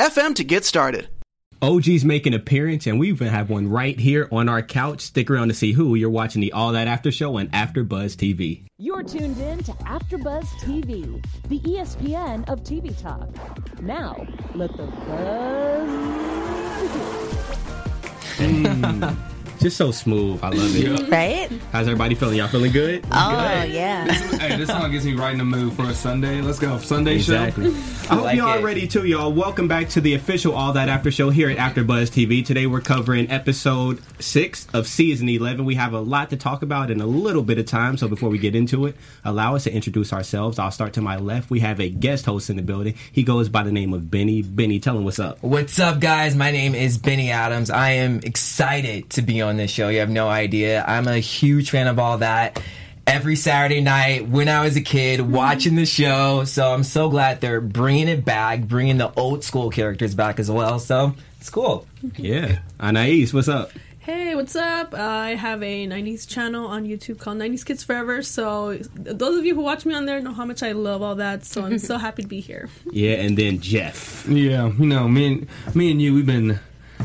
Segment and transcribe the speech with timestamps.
[0.00, 1.08] anchor.fm to get started.
[1.62, 5.02] OG's make an appearance, and we even have one right here on our couch.
[5.02, 5.94] Stick around to see who.
[5.94, 8.62] You're watching the All That After Show on AfterBuzz TV.
[8.78, 13.28] You're tuned in to AfterBuzz TV, the ESPN of TV talk.
[13.82, 15.90] Now, let the buzz
[18.38, 18.82] begin.
[18.82, 19.26] Hmm.
[19.60, 20.42] Just so smooth.
[20.42, 20.90] I love it.
[21.10, 21.50] Right?
[21.72, 22.38] How's everybody feeling?
[22.38, 23.04] Y'all feeling good?
[23.12, 24.10] Oh, yeah.
[24.10, 26.40] hey, this song gets me right in the mood for a Sunday.
[26.40, 26.78] Let's go.
[26.78, 27.70] Sunday Exactly.
[27.74, 27.78] show.
[28.10, 28.62] I hope like y'all it.
[28.62, 29.32] ready too, y'all.
[29.32, 32.44] Welcome back to the official All That After Show here at AfterBuzz TV.
[32.44, 35.64] Today we're covering episode six of season eleven.
[35.64, 38.28] We have a lot to talk about in a little bit of time, so before
[38.30, 40.58] we get into it, allow us to introduce ourselves.
[40.58, 41.50] I'll start to my left.
[41.50, 42.94] We have a guest host in the building.
[43.12, 44.42] He goes by the name of Benny.
[44.42, 45.42] Benny, tell him what's up.
[45.42, 46.34] What's up, guys?
[46.34, 47.68] My name is Benny Adams.
[47.70, 49.88] I am excited to be on this show.
[49.88, 50.84] You have no idea.
[50.86, 52.62] I'm a huge fan of all that.
[53.06, 55.32] Every Saturday night when I was a kid, mm-hmm.
[55.32, 56.44] watching the show.
[56.44, 60.50] So I'm so glad they're bringing it back, bringing the old school characters back as
[60.50, 60.78] well.
[60.78, 61.86] So it's cool.
[62.16, 63.72] Yeah, Anais, what's up?
[64.00, 64.94] Hey, what's up?
[64.94, 68.22] I have a 90s channel on YouTube called 90s Kids Forever.
[68.22, 71.14] So, those of you who watch me on there know how much I love all
[71.16, 71.44] that.
[71.44, 72.70] So, I'm so happy to be here.
[72.90, 74.26] Yeah, and then Jeff.
[74.26, 76.58] Yeah, you know, me and me and you, we've been,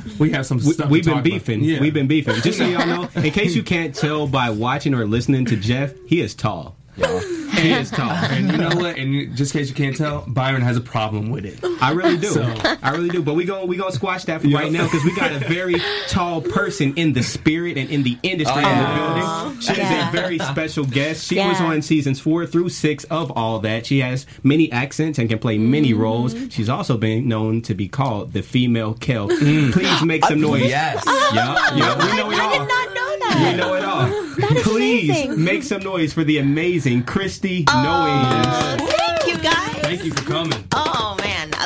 [0.20, 0.89] we have some We, stuff.
[0.89, 1.64] we've to been beefing.
[1.64, 1.80] Yeah.
[1.80, 2.36] We've been beefing.
[2.42, 5.94] Just so y'all know, in case you can't tell by watching or listening to Jeff,
[6.08, 6.78] he is tall.
[6.97, 7.21] Y'all.
[7.55, 8.09] He is tall.
[8.11, 8.97] And you know what?
[8.97, 11.57] And you- just in case you can't tell, Byron has a problem with it.
[11.81, 12.27] I really do.
[12.27, 13.23] So- I really do.
[13.23, 14.59] But we go we gonna squash that for Yeah.
[14.59, 15.75] right now because we got a very
[16.09, 19.61] tall person in the spirit and in the industry in the building.
[19.61, 21.28] She is a very special guest.
[21.28, 23.85] She was on seasons four through six of all that.
[23.85, 26.01] She has many accents and can play many mm-hmm.
[26.01, 26.35] roles.
[26.50, 29.29] She's also been known to be called the female Kel.
[29.29, 29.72] Mm.
[29.72, 30.63] Please make some noise.
[30.63, 31.03] Yes.
[31.34, 33.51] Yeah, yeah, we know it I did not know that.
[33.51, 34.34] We know it all.
[34.50, 35.44] That is Please amazing.
[35.44, 38.91] make some noise for the amazing Christy Oh, Knowings.
[38.91, 39.75] thank you guys.
[39.81, 40.50] Thank you for coming.
[40.51, 40.63] Man,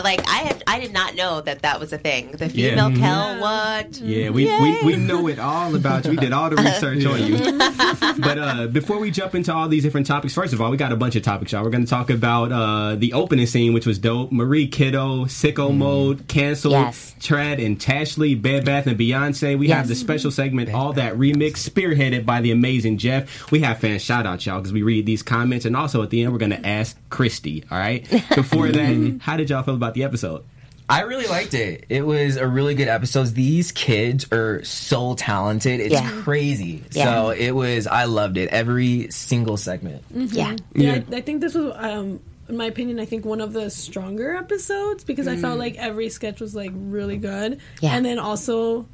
[0.04, 2.32] like I had, I did not know that that was a thing.
[2.32, 3.00] The female Mhm.
[3.00, 3.98] Kel, what?
[4.00, 6.12] Yeah, we, we, we know it all about you.
[6.12, 7.38] We did all the research on you.
[8.20, 10.92] But uh, before we jump into all these different topics, first of all, we got
[10.92, 11.64] a bunch of topics, y'all.
[11.64, 14.32] We're going to talk about uh, the opening scene, which was dope.
[14.32, 17.16] Marie Kiddo, Sicko Mode, Canceled, Yes.
[17.20, 19.58] Trad and Tashley, Bed Bath and Beyonce.
[19.58, 23.52] We have the special segment, All That Remix, spearheaded by the amazing Jeff.
[23.52, 25.66] We have fan shout outs, y'all, because we read these comments.
[25.66, 28.10] And also at the end, we're going to ask Christy, all right?
[28.36, 30.44] Before that, how did y'all feel about the episode?
[30.92, 31.86] I really liked it.
[31.90, 33.28] It was a really good episode.
[33.28, 35.80] These kids are so talented.
[35.82, 36.10] It's Yeah.
[36.24, 36.84] crazy.
[36.92, 37.04] Yeah.
[37.06, 38.50] So it was, I loved it.
[38.50, 40.04] Every single segment.
[40.12, 40.56] Yeah.
[40.74, 41.04] Yeah, Yeah.
[41.12, 44.36] I, I think this was, um, in my opinion, I think one of the stronger
[44.36, 47.60] episodes because I felt like every sketch was like really good.
[47.82, 47.94] Yeah.
[47.96, 48.88] And then also,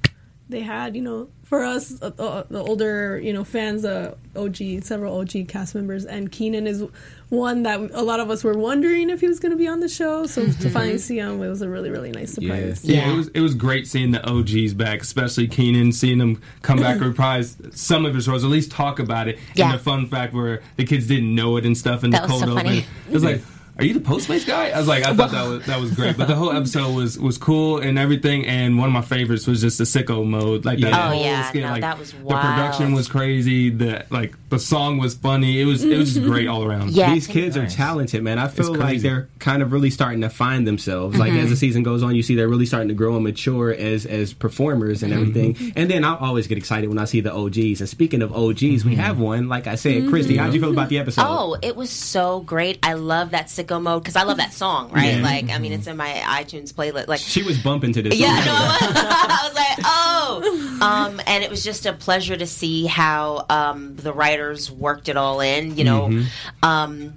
[0.50, 4.82] they had, you know, for us, uh, uh, the older, you know, fans, uh, OG,
[4.84, 6.84] several OG cast members, and Kenan is
[7.30, 9.80] one that a lot of us were wondering if he was going to be on
[9.80, 10.26] the show.
[10.26, 12.84] So to finally see him, it was a really, really nice surprise.
[12.84, 13.14] Yeah, Yeah.
[13.14, 17.00] it was it was great seeing the OGs back, especially Kenan, seeing them come back
[17.02, 19.38] reprise some of his roles, at least talk about it.
[19.54, 19.66] Yeah.
[19.66, 22.34] And the fun fact where the kids didn't know it and stuff in That the
[22.34, 22.66] was cold so open.
[22.66, 22.86] funny.
[23.08, 23.42] It was like,
[23.78, 24.70] are you the Postmates guy?
[24.70, 26.16] I was like, I thought that was that was great.
[26.18, 28.46] But the whole episode was was cool and everything.
[28.46, 31.10] And one of my favorites was just the sicko mode, like that Yeah.
[31.10, 31.50] Oh, yeah.
[31.50, 33.70] skit, No, like, that was The production was crazy.
[33.70, 35.60] The like the song was funny.
[35.60, 36.92] It was it was just great all around.
[36.92, 37.14] Yeah.
[37.14, 38.40] These kids are talented, man.
[38.40, 41.18] I feel like they're kind of really starting to find themselves.
[41.18, 41.44] Like Mm-hmm.
[41.44, 44.06] as the season goes on, you see they're really starting to grow and mature as
[44.06, 45.22] as performers and mm-hmm.
[45.22, 45.74] everything.
[45.76, 47.82] And then I always get excited when I see the OGs.
[47.82, 48.94] And speaking of OGs, we mm-hmm.
[48.94, 49.50] have one.
[49.50, 50.78] Like I said, Christy, how'd you feel mm-hmm.
[50.78, 51.26] about the episode?
[51.28, 52.80] Oh, it was so great.
[52.84, 55.16] I love that sicko mode because I love that song, right?
[55.18, 55.22] Yeah.
[55.24, 57.08] Like, I mean, it's in my iTunes playlist.
[57.08, 58.16] Like, she was bumping to this.
[58.16, 60.80] yeah, no, I was like, oh.
[60.82, 65.18] Um, and it was just a pleasure to see how um, the writers worked it
[65.18, 65.78] all in.
[65.78, 66.24] You know,
[66.64, 67.14] um,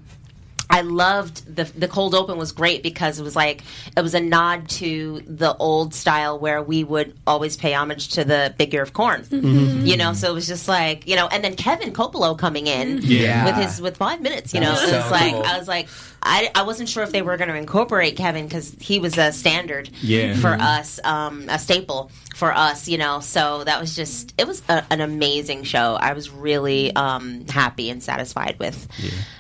[0.71, 3.63] I loved the the cold open was great because it was like
[3.97, 8.25] it was a nod to the old style where we would always pay homage to
[8.25, 9.25] the big ear of corn.
[9.31, 12.99] You know, so it was just like you know, and then Kevin Kopelow coming in
[13.03, 13.47] Yeah.
[13.47, 14.53] with his with five minutes.
[14.53, 15.43] You know, was it was so like cool.
[15.43, 15.89] I was like
[16.23, 19.33] I, I wasn't sure if they were going to incorporate Kevin because he was a
[19.33, 20.35] standard Yeah.
[20.35, 20.61] for Mhm.
[20.61, 23.21] us, um, a staple for us, you know.
[23.21, 25.97] So that was just it was a, an amazing show.
[26.01, 28.87] I was really um, happy and satisfied with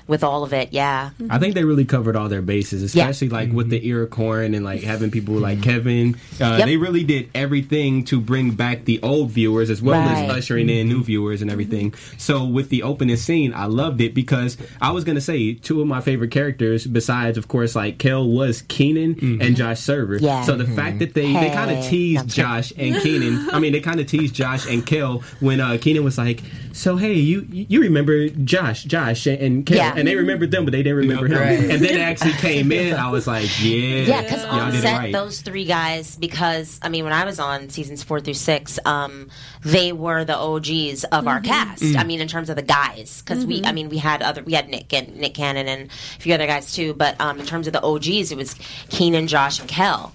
[0.07, 0.71] with all of it.
[0.73, 4.65] Yeah, I think they really covered all their bases, especially like with the Iroquois and
[4.65, 6.15] like having people like Kevin.
[6.41, 6.67] Uh, Yep.
[6.67, 10.25] They really did everything to bring back the old viewers as well Right.
[10.31, 11.93] as ushering in new viewers and everything.
[12.17, 15.87] So with the opening scene, I loved it because I was gonna say two of
[15.87, 20.17] my favorite characters, besides of course like Kel, was Kenan and Josh Server.
[20.17, 20.43] Yeah.
[20.43, 21.91] So the fact that they they kind of Hey.
[21.91, 23.51] teased Josh and Kenan.
[23.51, 26.43] I mean, they kind of teased Josh and Kel when uh, Kenan was like,
[26.79, 29.95] "So hey, you you remember Josh, Josh and Kel?" Yeah.
[29.97, 31.39] And they remembered them, but they didn't remember him.
[31.39, 31.59] Right.
[31.59, 32.95] And then it actually came in.
[32.95, 34.23] I was like, "Yeah, yeah.
[34.23, 37.69] Because y'all on set, right." those three guys, because I mean, when I was on
[37.69, 39.29] seasons four through six, um,
[39.65, 41.83] they were the OGs of our cast.
[41.97, 44.53] I mean, in terms of the guys, because we, I mean, we had other, we
[44.53, 46.95] had Nick and Nick Cannon and a few other guys too.
[46.95, 48.55] But um, in terms of the OGs, it was
[48.89, 50.13] Kenan, Josh, and Kel.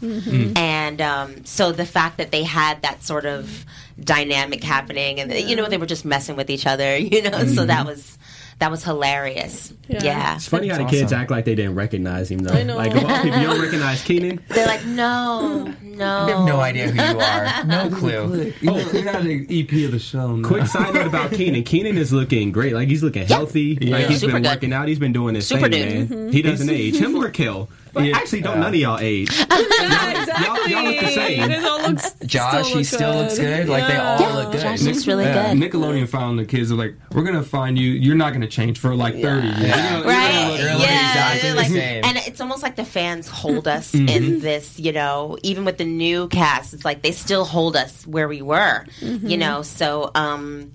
[0.56, 3.66] And um, so the fact that they had that sort of
[4.00, 7.46] dynamic happening, and you know, they were just messing with each other, you know, so
[7.46, 7.68] mm-hmm.
[7.68, 8.18] that was
[8.60, 9.74] that was hilarious.
[9.88, 10.04] Yeah.
[10.04, 10.36] Yeah.
[10.36, 12.54] It's funny how the That's kids act like they didn't recognize him though.
[12.54, 12.78] I know.
[12.78, 14.42] Like of all people, you don't recognize Kenan.
[14.48, 16.18] They're like, no, no.
[16.20, 17.66] I have no idea who you are.
[17.74, 18.14] No clue.
[18.18, 20.36] Oh, you know, we got an EP of the show.
[20.36, 20.48] Now.
[20.48, 21.64] Quick side note about Kenan.
[21.64, 22.74] Kenan is looking great.
[22.74, 23.76] Like he's looking healthy.
[23.76, 24.50] Like he's Super been good.
[24.50, 24.88] working out.
[24.88, 26.10] He's been doing his Super thing, dude.
[26.10, 26.20] man.
[26.20, 26.32] Mm-hmm.
[26.32, 26.96] He doesn't age.
[26.98, 27.70] Him or Kel.
[27.94, 28.18] But Yeah.
[28.18, 29.30] actually, don't none of y'all age.
[29.38, 30.46] Yeah, exactly.
[30.46, 31.42] y'all- y'all look the same.
[31.42, 33.70] You guys all look, Josh, still he still looks good.
[33.70, 34.62] Like, they all Yeah, look good.
[34.62, 35.62] Josh looks really Yeah, good.
[35.72, 37.92] Nickelodeon found the kids are like, we're gonna find you.
[37.92, 39.60] You're not gonna change for like 30 years.
[39.60, 39.66] Yeah.
[39.68, 42.04] You're gonna- you're right gonna look- They're yeah exactly they're the like- same.
[42.06, 45.86] and it's almost like the fans hold us in this you know even with the
[45.86, 50.72] new cast it's like they still hold us where we were you know so um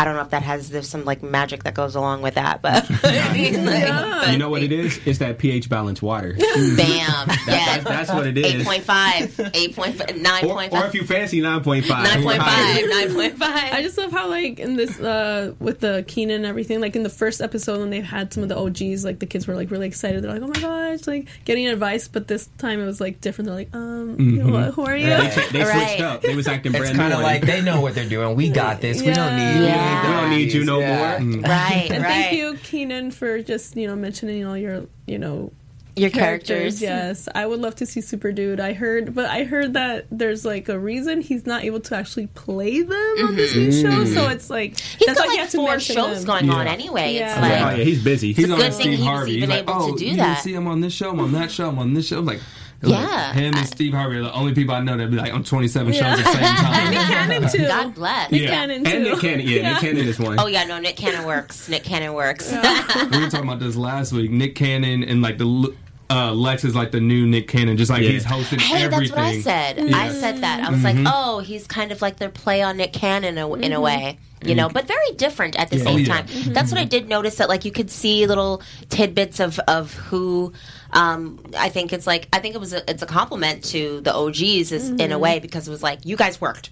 [0.00, 2.62] I don't know if that has there's some like magic that goes along with that,
[2.62, 4.98] but I mean, like, You know what it is?
[5.04, 6.32] It's that pH balanced water.
[6.38, 6.46] bam,
[6.78, 8.46] yeah, that's- that's what it is.
[8.46, 11.88] Eight point five, eight point five, nine Or, point or five, if you fancy 9.5.
[11.88, 12.86] nine point higher.
[12.88, 13.72] nine point five.
[13.74, 17.02] I just love how like in this uh with the Kenan and everything, like in
[17.02, 19.70] the first episode when they had some of the OGs, like the kids were like
[19.70, 20.24] really excited.
[20.24, 23.46] They're like, "Oh my gosh!" Like getting advice, but this time it was like different.
[23.48, 24.74] They're like, "Um, you know what?
[24.74, 25.88] Who are you?" They, cha- they Right.
[25.88, 26.22] switched up.
[26.22, 27.24] They was acting It's brand kind of new.
[27.24, 28.34] like they know what they're doing.
[28.36, 29.00] We got this.
[29.02, 29.89] We don't need Yeah.
[29.90, 30.08] You.
[30.10, 31.18] we don't need you no Yeah.
[31.18, 31.40] more.
[31.42, 32.08] right, And right.
[32.10, 35.52] thank you, Kenan, for just you know mentioning all your you know
[35.96, 36.82] Your characters, characters.
[36.82, 38.60] Yes, I would love to see Super Dude.
[38.60, 42.28] I heard, but I heard that there's like a reason he's not able to actually
[42.28, 44.04] play them on this new show.
[44.06, 44.98] So it's like Mm-hmm.
[44.98, 46.26] He's that's got like have to four shows them.
[46.26, 47.14] going on anyway.
[47.14, 47.30] Yeah.
[47.36, 48.32] It's Oh, yeah, he's busy.
[48.32, 49.32] He's a on good Steve thing he was Harvey.
[49.32, 51.10] even He's like, able to oh, do you that." didn't see him on this show.
[51.10, 51.68] I'm on that show.
[51.68, 52.18] I'm on this show.
[52.20, 52.40] I'm like,
[52.82, 53.32] Yeah.
[53.34, 55.92] him and Steve Harvey are the only people I know that be like on 27
[55.92, 56.00] Yeah.
[56.16, 56.90] shows at the same time.
[56.90, 57.66] Nick Cannon too.
[57.66, 58.30] God bless.
[58.30, 58.48] Nick Yeah.
[58.50, 58.90] Cannon too.
[58.90, 59.40] And Nick Cannon.
[59.46, 59.72] Yeah, Yeah.
[59.72, 60.38] Nick Cannon is one.
[60.40, 61.68] Oh yeah, no, Nick Cannon works.
[61.68, 62.50] Nick Cannon works.
[62.52, 64.30] we were talking about this last week.
[64.30, 65.74] Nick Cannon and like the
[66.08, 67.76] uh, Lex is like the new Nick Cannon.
[67.76, 68.10] Just like Yeah.
[68.10, 69.14] he's hosting Hey, everything.
[69.14, 69.78] that's what I said.
[69.92, 70.60] I said that.
[70.64, 71.04] I was Mm-hmm.
[71.04, 73.80] like, oh, he's kind of like their play on Nick Cannon in a, in a
[73.80, 76.22] way, you know, but very different at the same Oh, yeah.
[76.22, 76.26] time.
[76.52, 80.52] That's what I did notice that like you could see little tidbits of of who.
[80.92, 84.14] Um, I think it's like I think it was a, it's a compliment to the
[84.14, 86.70] OGs is, in a way because it was like you guys worked.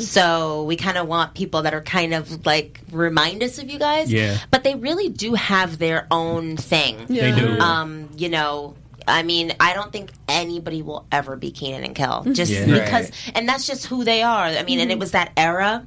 [0.00, 3.78] So we kind of want people that are kind of like remind us of you
[3.78, 4.36] guys, Yeah.
[4.50, 7.06] But they really do have their own thing.
[7.06, 7.58] They do.
[7.58, 8.74] Um, you know,
[9.08, 12.64] I mean, I don't think anybody will ever be Kenan and Kel, just Yeah.
[12.66, 13.32] because, Right.
[13.34, 14.44] and that's just who they are.
[14.44, 15.86] I mean, and it was that era.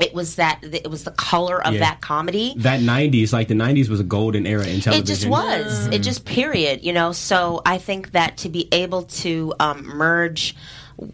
[0.00, 1.80] It was that it was the color of Yeah.
[1.80, 2.54] that comedy.
[2.58, 5.02] that 90s, like the 90s was a golden era in television.
[5.02, 5.86] It just was.
[5.88, 6.82] It just period.
[6.82, 7.12] You know.
[7.12, 10.54] So I think that to be able to um, merge,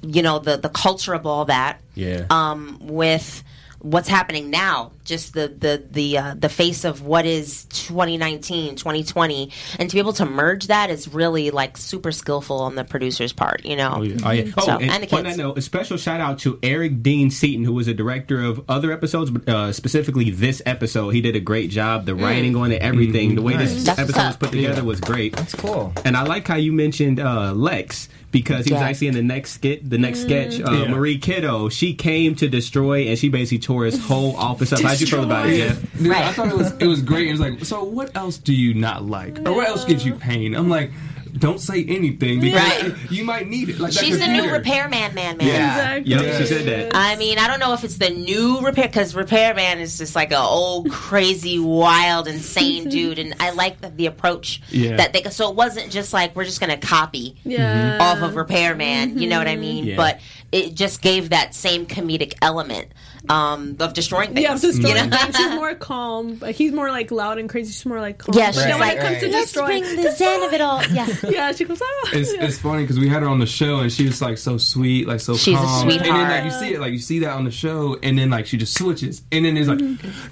[0.02, 2.26] you know, the the culture of all that, Yeah.
[2.30, 3.42] um, with
[3.80, 9.50] what's happening now, just the the the uh, the face of what is 2019, 2020,
[9.78, 13.32] and to be able to merge that is really like super skillful on the producer's
[13.32, 13.64] part.
[13.64, 13.94] You know.
[13.96, 14.16] Oh, yeah.
[14.24, 14.52] Oh, yeah.
[14.56, 15.36] Oh, So, and, and the on kids.
[15.36, 18.62] that note, a special shout out to Eric Dean Seaton, who was a director of
[18.68, 21.10] other episodes, but uh, specifically this episode.
[21.10, 22.04] He did a great job.
[22.06, 23.34] The writing on it, everything.
[23.34, 23.84] The way this Mm.
[23.84, 25.36] That's episode was put together was great.
[25.36, 25.92] That's cool.
[26.04, 28.88] And I like how you mentioned uh, Lex because he was Yeah.
[28.88, 30.60] actually in the next skit, the next sketch.
[30.60, 30.88] Uh, Yeah.
[30.88, 34.80] Marie Kiddo, she came to destroy, and she basically tore his whole office up.
[34.98, 35.98] How'd you feel about it, Jeff?
[35.98, 37.28] Dude, I thought it was it was great.
[37.28, 40.14] It was like, so what else do you not like, or what else gives you
[40.14, 40.54] pain?
[40.54, 40.90] I'm like,
[41.38, 43.10] don't say anything because Right.
[43.10, 43.78] you might need it.
[43.78, 44.56] Like She's the new computer.
[44.58, 45.40] repairman, man, man.
[45.40, 46.10] Exactly.
[46.12, 46.96] Yep, she said that.
[46.96, 50.32] I mean, I don't know if it's the new repair because repairman is just like
[50.32, 54.96] a old, crazy, wild, insane dude, and I like the, the approach Yeah.
[54.96, 55.22] that they.
[55.24, 57.98] So it wasn't just like we're just gonna copy Yeah.
[58.00, 59.18] off of repairman.
[59.18, 59.60] You know what I mm-hmm.
[59.60, 59.84] mean?
[59.86, 59.96] Yeah.
[59.96, 60.20] But
[60.52, 62.88] it just gave that same comedic element
[63.28, 64.42] um, of destroying things.
[64.42, 65.16] Yeah, of destroying you know?
[65.16, 65.36] things.
[65.36, 67.72] She's more calm, but he's more like loud and crazy.
[67.72, 68.36] She's more like calm.
[68.36, 69.32] Yeah, she's then like, it comes to right.
[69.32, 70.84] Let's bring the zen of it all.
[70.86, 71.06] Yeah.
[71.28, 71.80] yeah, she goes.
[71.82, 72.10] Ah.
[72.12, 72.44] It's, yeah.
[72.44, 75.06] it's funny because we had her on the show and she was like so sweet,
[75.08, 75.90] like so She's a calm.
[75.90, 78.30] And then like you see it, like you see that on the show, and then
[78.30, 79.78] like she just switches, and then it's like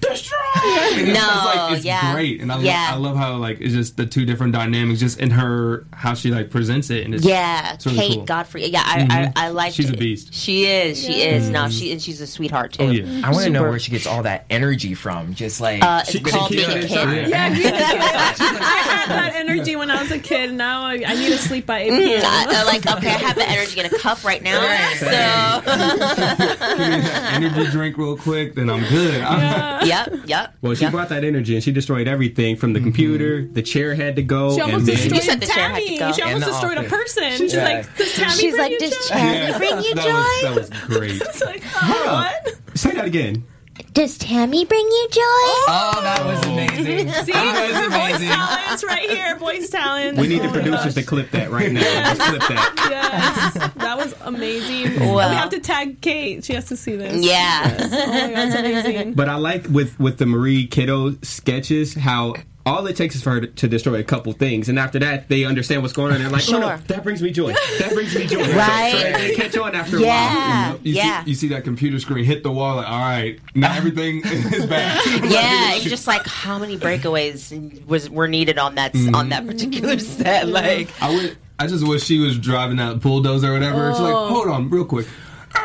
[0.00, 0.38] destroy.
[0.54, 2.12] And it's, No, like it's yeah.
[2.14, 2.90] great, and I, Yeah.
[2.92, 6.14] love, I love how like it's just the two different dynamics, just in her how
[6.14, 8.24] she like presents it, and it's Yeah, it's really Kate cool.
[8.24, 8.66] Godfrey.
[8.66, 9.32] Yeah, I, I, mm-hmm.
[9.38, 9.72] I like.
[9.72, 10.32] She's a beast.
[10.34, 11.02] She is.
[11.02, 11.48] She is.
[11.50, 11.70] No, mm-hmm.
[11.70, 12.84] she and she's a sweetheart too.
[12.84, 13.26] Oh yeah.
[13.26, 15.34] I want to know where she gets all that energy from.
[15.34, 17.28] Just like Uh, it's She- called being a kid.
[17.28, 17.78] Yeah, agree with you.
[17.80, 20.52] I had that energy when I was a kid.
[20.52, 22.22] Now I, I need to sleep by 8 p.m.
[22.24, 24.60] I, I like okay, I have the energy in a cup right now.
[24.60, 24.96] Right.
[24.96, 25.06] So
[25.64, 29.20] Give me that energy drink real quick, then I'm good.
[29.22, 30.43] I'm- yep, yep.
[30.62, 30.92] Well, she yep.
[30.92, 32.88] brought that energy and she destroyed everything from the mm-hmm.
[32.88, 33.44] computer.
[33.44, 35.84] The chair had to go, She and almost then destroyed said the chair had to
[35.84, 35.98] Tammy.
[35.98, 36.12] go.
[36.12, 37.30] She almost the destroyed a person.
[37.32, 37.64] She's Yeah.
[37.64, 40.54] like, does Tammy She's bring like, you "Does joy?" Tammy Yeah, bring you that joy?
[40.54, 41.22] Was, that was great.
[41.28, 42.78] It's like, oh, what?
[42.78, 43.44] say that again.
[43.92, 45.20] Does Tammy bring you joy?
[45.20, 47.08] Oh, that was amazing.
[47.24, 48.28] See, That was amazing.
[48.28, 49.36] voice talents right here.
[49.36, 50.20] Voice talents.
[50.20, 51.80] We need the Oh my producers to clip that right now.
[52.14, 52.72] Just clip that.
[53.54, 54.98] Yes, that was amazing.
[55.14, 56.44] Well- we have to tag Kate.
[56.44, 57.24] She has to see this.
[57.24, 57.62] Yeah.
[57.80, 59.14] Oh my god, that's amazing.
[59.14, 62.34] But I like with with the Marie Kiddo sketches how
[62.66, 65.28] all it takes is for her to, to destroy a couple things, and after that
[65.28, 66.20] they understand what's going on.
[66.20, 67.52] They're like, "Oh no, that brings me joy.
[67.78, 68.92] That brings me joy." Right.
[68.92, 70.06] So, so they catch on after a while.
[70.06, 70.72] Yeah.
[70.82, 71.24] You, Yeah.
[71.24, 74.66] see, you see that computer screen hit the wall, like, all right, now everything is
[74.66, 75.00] bad.
[75.24, 79.14] Yeah, you're just like how many breakaways was were needed on that mm-hmm.
[79.14, 80.48] on that particular set?
[80.48, 81.36] Like, I would.
[81.58, 83.92] I just wish she was driving that bulldozer or whatever.
[83.92, 84.28] She's like, oh.
[84.28, 85.06] hold on, real quick.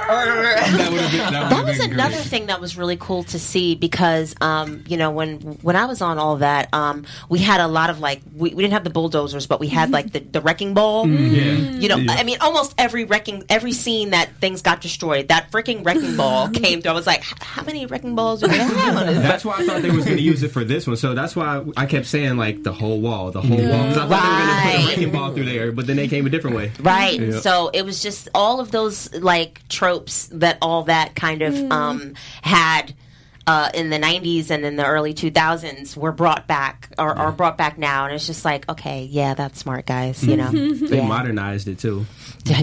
[0.77, 1.33] that been.
[1.33, 2.25] That, that was another great.
[2.25, 6.01] thing that was really cool to see because um, you know when when I was
[6.01, 8.89] on all that um, we had a lot of like we, we didn't have the
[8.89, 11.53] bulldozers but we had like the, the wrecking ball Yeah.
[11.79, 15.85] you know I mean almost every wrecking every scene that things got destroyed that freaking
[15.85, 19.07] wrecking ball came through I was like how many wrecking balls do we have on
[19.07, 20.97] this That's why I thought they was going to use it for this one.
[20.97, 23.87] So that's why I kept saying like the whole wall, the whole wall.
[23.87, 25.97] Because I thought they were going to put a wrecking ball through there, but then
[25.97, 26.71] they came a different way.
[26.79, 27.19] Right.
[27.19, 27.39] Yeah.
[27.39, 29.98] So it was just all of those like tropes
[30.31, 32.93] that all that kind of um, had
[33.47, 37.57] uh, in the 90s and in the early 2000s were brought back or are brought
[37.57, 38.05] back now.
[38.05, 40.23] And it's just like, okay, yeah, that's smart, guys.
[40.23, 41.07] You know, They yeah.
[41.07, 42.05] modernized it too.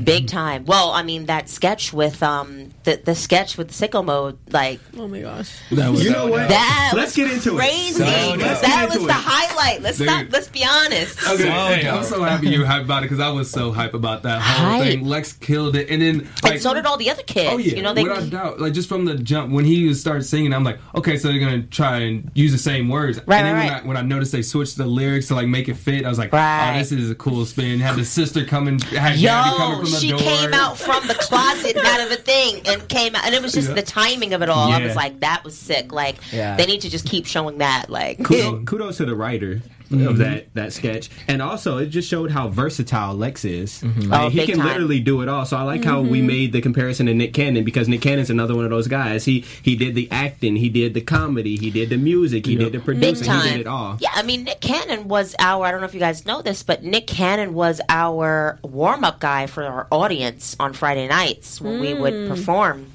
[0.02, 0.64] Big time.
[0.64, 5.06] Well, I mean, that sketch with um, the, the sketch with sicko mode, like, Oh
[5.08, 5.50] my gosh.
[5.72, 6.48] That was You know what?
[6.48, 7.58] that Let's was get into it.
[7.58, 7.92] crazy.
[7.94, 9.10] So that was the it.
[9.12, 9.82] highlight.
[9.82, 10.06] Let's Dude.
[10.06, 11.18] not, let's be honest.
[11.28, 13.70] Okay, So hey, I'm so happy you were hype about it because I was so
[13.72, 14.82] hype about that whole Hype.
[14.82, 15.04] thing.
[15.04, 17.50] Lex killed it, and then like, and so did all the other kids.
[17.52, 18.60] Oh yeah, You know, they, without a doubt.
[18.60, 21.62] Like just from the jump when he started singing, I'm like, okay, so they're gonna
[21.62, 23.20] try and use the same words.
[23.26, 23.82] Right, and then right, when right.
[23.84, 26.18] I when I noticed they switched the lyrics to like make it fit, I was
[26.18, 26.74] like, Right.
[26.74, 27.80] oh, this is a cool spin.
[27.80, 30.18] Had the sister coming, had Gabby coming Yo, Oh, from the she door.
[30.18, 33.52] came out from the closet out of a thing and came out, and it was
[33.52, 33.74] just Yeah.
[33.74, 34.70] the timing of it all.
[34.72, 35.92] I was like, that was sick.
[35.92, 36.56] Like, Yeah.
[36.56, 37.90] they need to just keep showing that.
[37.90, 40.18] Like, Kudos, kudos to the writer of mm-hmm.
[40.18, 43.82] that that sketch, and also it just showed how versatile Lex is.
[43.82, 44.10] Mm-hmm.
[44.10, 44.66] Like, Oh, he can time.
[44.66, 45.44] literally do it all.
[45.46, 46.26] So I like how we mm-hmm.
[46.26, 49.24] made the comparison to Nick Cannon because Nick Cannon's another one of those guys.
[49.24, 52.72] He he did the acting, he did the comedy, he did the music, he did
[52.72, 53.96] the producing, he did it all.
[54.00, 55.64] Yeah, I mean, Nick Cannon was our.
[55.64, 59.20] I don't know if you guys know this, but Nick Cannon was our warm up
[59.20, 62.28] guy for our audience on Friday nights when we would mm.
[62.28, 62.90] perform.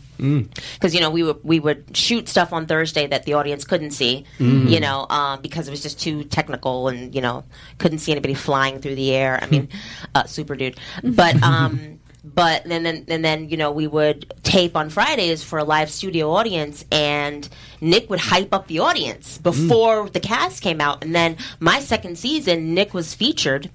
[0.74, 3.92] Because you know we would we would shoot stuff on Thursday that the audience couldn't
[3.92, 4.26] see,
[4.70, 7.44] you know, um, because it was just too technical and you know
[7.78, 9.40] couldn't see anybody flying through the air.
[9.42, 9.70] I mean,
[10.16, 11.42] uh, super dude, but.
[11.42, 15.64] Um, but then, then, and then, you know, we would tape on Fridays for a
[15.64, 17.50] live studio audience, and
[17.82, 21.04] Nick would hype up the audience before the cast came out.
[21.04, 23.72] And then my second season, Nick was featured,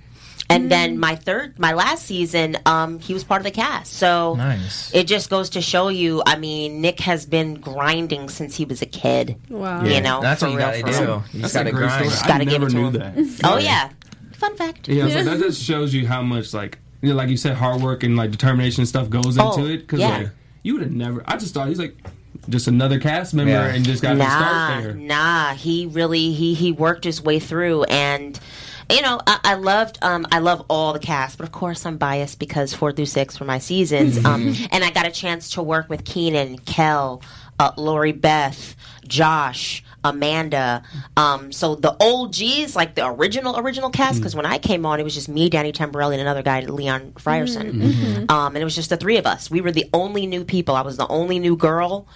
[0.48, 3.92] and then my third, my last season, um, he was part of the cast.
[3.94, 4.94] So Nice.
[4.94, 6.22] it just goes to show you.
[6.26, 9.36] I mean, Nick has been grinding since he was a kid.
[9.48, 9.84] Wow.
[9.84, 10.90] You know, That's what you gotta do.
[10.90, 10.98] real.
[11.32, 12.10] You That's just gotta a great grind.
[12.12, 12.28] story.
[12.28, 12.92] Gotta I give never it to knew him.
[12.94, 13.40] that.
[13.44, 13.90] Oh yeah,
[14.34, 14.88] fun fact.
[14.88, 17.82] Yeah, so that just shows you how much like you know, like you said, hard
[17.82, 19.78] work and like determination and stuff goes into Oh, it.
[19.78, 20.18] Because yeah.
[20.18, 20.30] like
[20.62, 21.22] you would have never.
[21.26, 21.94] I just thought he's like
[22.48, 23.66] just another cast member Yeah.
[23.66, 24.94] and just got to nah, start there.
[24.94, 28.38] Nah, he really he he worked his way through and
[28.90, 31.96] you know, I, I loved um, I love all the cast, but of course I'm
[31.96, 34.24] biased because four through six were my seasons.
[34.24, 37.22] um, and I got a chance to work with Kenan, Kel,
[37.58, 38.76] uh, Lori Beth,
[39.06, 40.82] Josh, Amanda.
[41.16, 45.00] Um, so the old G's, like the original original cast, because when I came on,
[45.00, 48.30] it was just me, Danny Tamborelli, and another guy, Leon Frierson.
[48.30, 49.50] Um, and it was just the three of us.
[49.50, 50.76] We were the only new people.
[50.76, 52.06] I was the only new girl.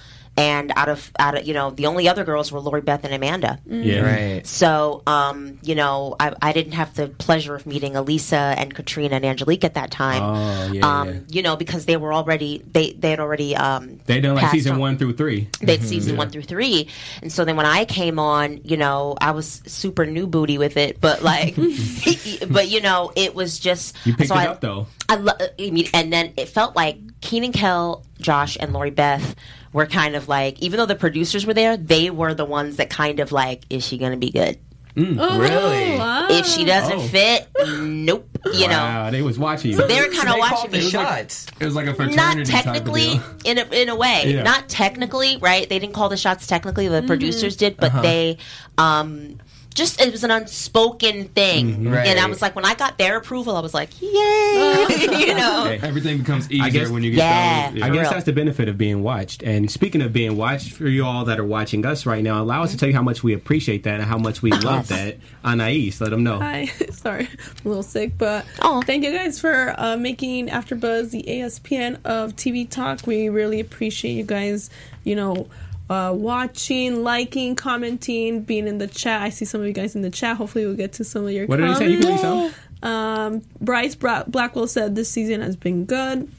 [0.41, 3.13] And out of out of you know the only other girls were Lori Beth and
[3.13, 3.59] Amanda.
[3.67, 4.01] Yeah.
[4.01, 4.47] Right.
[4.47, 9.17] So, um, you know, I, I didn't have the pleasure of meeting Elisa and Katrina
[9.17, 10.23] and Angelique at that time.
[10.23, 11.21] Oh, yeah, um, yeah.
[11.29, 14.75] You know, because they were already they they had already um, They done like season
[14.75, 14.79] on.
[14.79, 15.49] one through three.
[15.61, 16.89] They had season one through three,
[17.23, 20.77] and so then when I came on, you know, I was super new booty with
[20.77, 21.55] it, but like,
[22.49, 24.87] but you know, it was just You picked so it I, up though.
[25.09, 29.35] I lo- I mean, and then it felt like Kenan Kel, Josh, and Lori Beth
[29.73, 32.91] were kind of like, even though the producers were there, they were the ones that
[32.91, 34.59] kind of like, is she going to be good?
[34.97, 35.97] Really?
[35.99, 36.27] Wow.
[36.31, 37.07] If she doesn't Oh.
[37.07, 37.49] fit,
[37.81, 38.27] nope.
[38.53, 39.77] You know, they was watching you.
[39.87, 40.91] they were kind of they watching the me.
[40.91, 41.47] shots.
[41.61, 43.23] It was like a fraternity Not type of technically, deal.
[43.45, 44.23] in a, in a way.
[44.35, 44.43] Yeah.
[44.43, 45.69] Not technically, right?
[45.69, 46.89] They didn't call the shots technically.
[46.89, 48.03] The producers did, but Uh-huh.
[48.03, 48.39] they
[48.79, 49.39] um,
[49.75, 51.73] just it was an unspoken thing.
[51.75, 51.89] Mm-hmm.
[51.89, 52.07] Right.
[52.09, 54.07] And I was like, when I got their approval, I was like, yay!
[55.27, 55.65] you know.
[55.67, 55.87] Okay.
[55.87, 57.71] Everything becomes easier guess- when you get Yeah.
[57.71, 57.83] those.
[57.83, 58.11] I guess real.
[58.11, 59.43] that's the benefit of being watched.
[59.43, 62.62] And speaking of being watched, for you all that are watching us right now, allow
[62.62, 65.19] us to tell you how much we appreciate that and how much we love that.
[65.45, 66.39] Anais, let them know.
[66.39, 71.11] Hi, sorry, I'm a little sick, but oh, thank you guys for uh, making AfterBuzz
[71.11, 73.07] the ESPN of TV Talk.
[73.07, 74.69] We really appreciate you guys.
[75.05, 75.49] You know.
[75.91, 79.23] Uh, watching, liking, commenting, being in the chat.
[79.23, 80.37] I see some of you guys in the chat.
[80.37, 81.79] Hopefully, we'll get to some of your What did he comments.
[81.81, 81.91] say?
[81.91, 82.89] You can read some?
[82.89, 86.31] Um, Bryce Bra- Blackwell said this season has been good.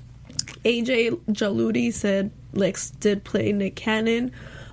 [0.63, 4.31] AJ Jaludi said Lex did play Nick Cannon.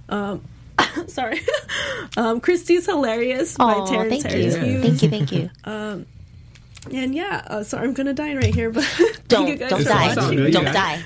[0.09, 0.43] Um,
[1.09, 1.41] sorry.
[2.17, 4.63] um, Christie's hilarious by Terrence thank Harris you.
[4.63, 5.01] Hughes.
[5.01, 6.07] Thank you, thank you.
[6.92, 8.85] And yeah, uh, sorry, I'm gonna die right here, but
[9.28, 10.09] Don't don't die.
[10.11, 10.50] It's all watching.
[10.50, 10.73] Don't Yeah.
[10.73, 11.02] die.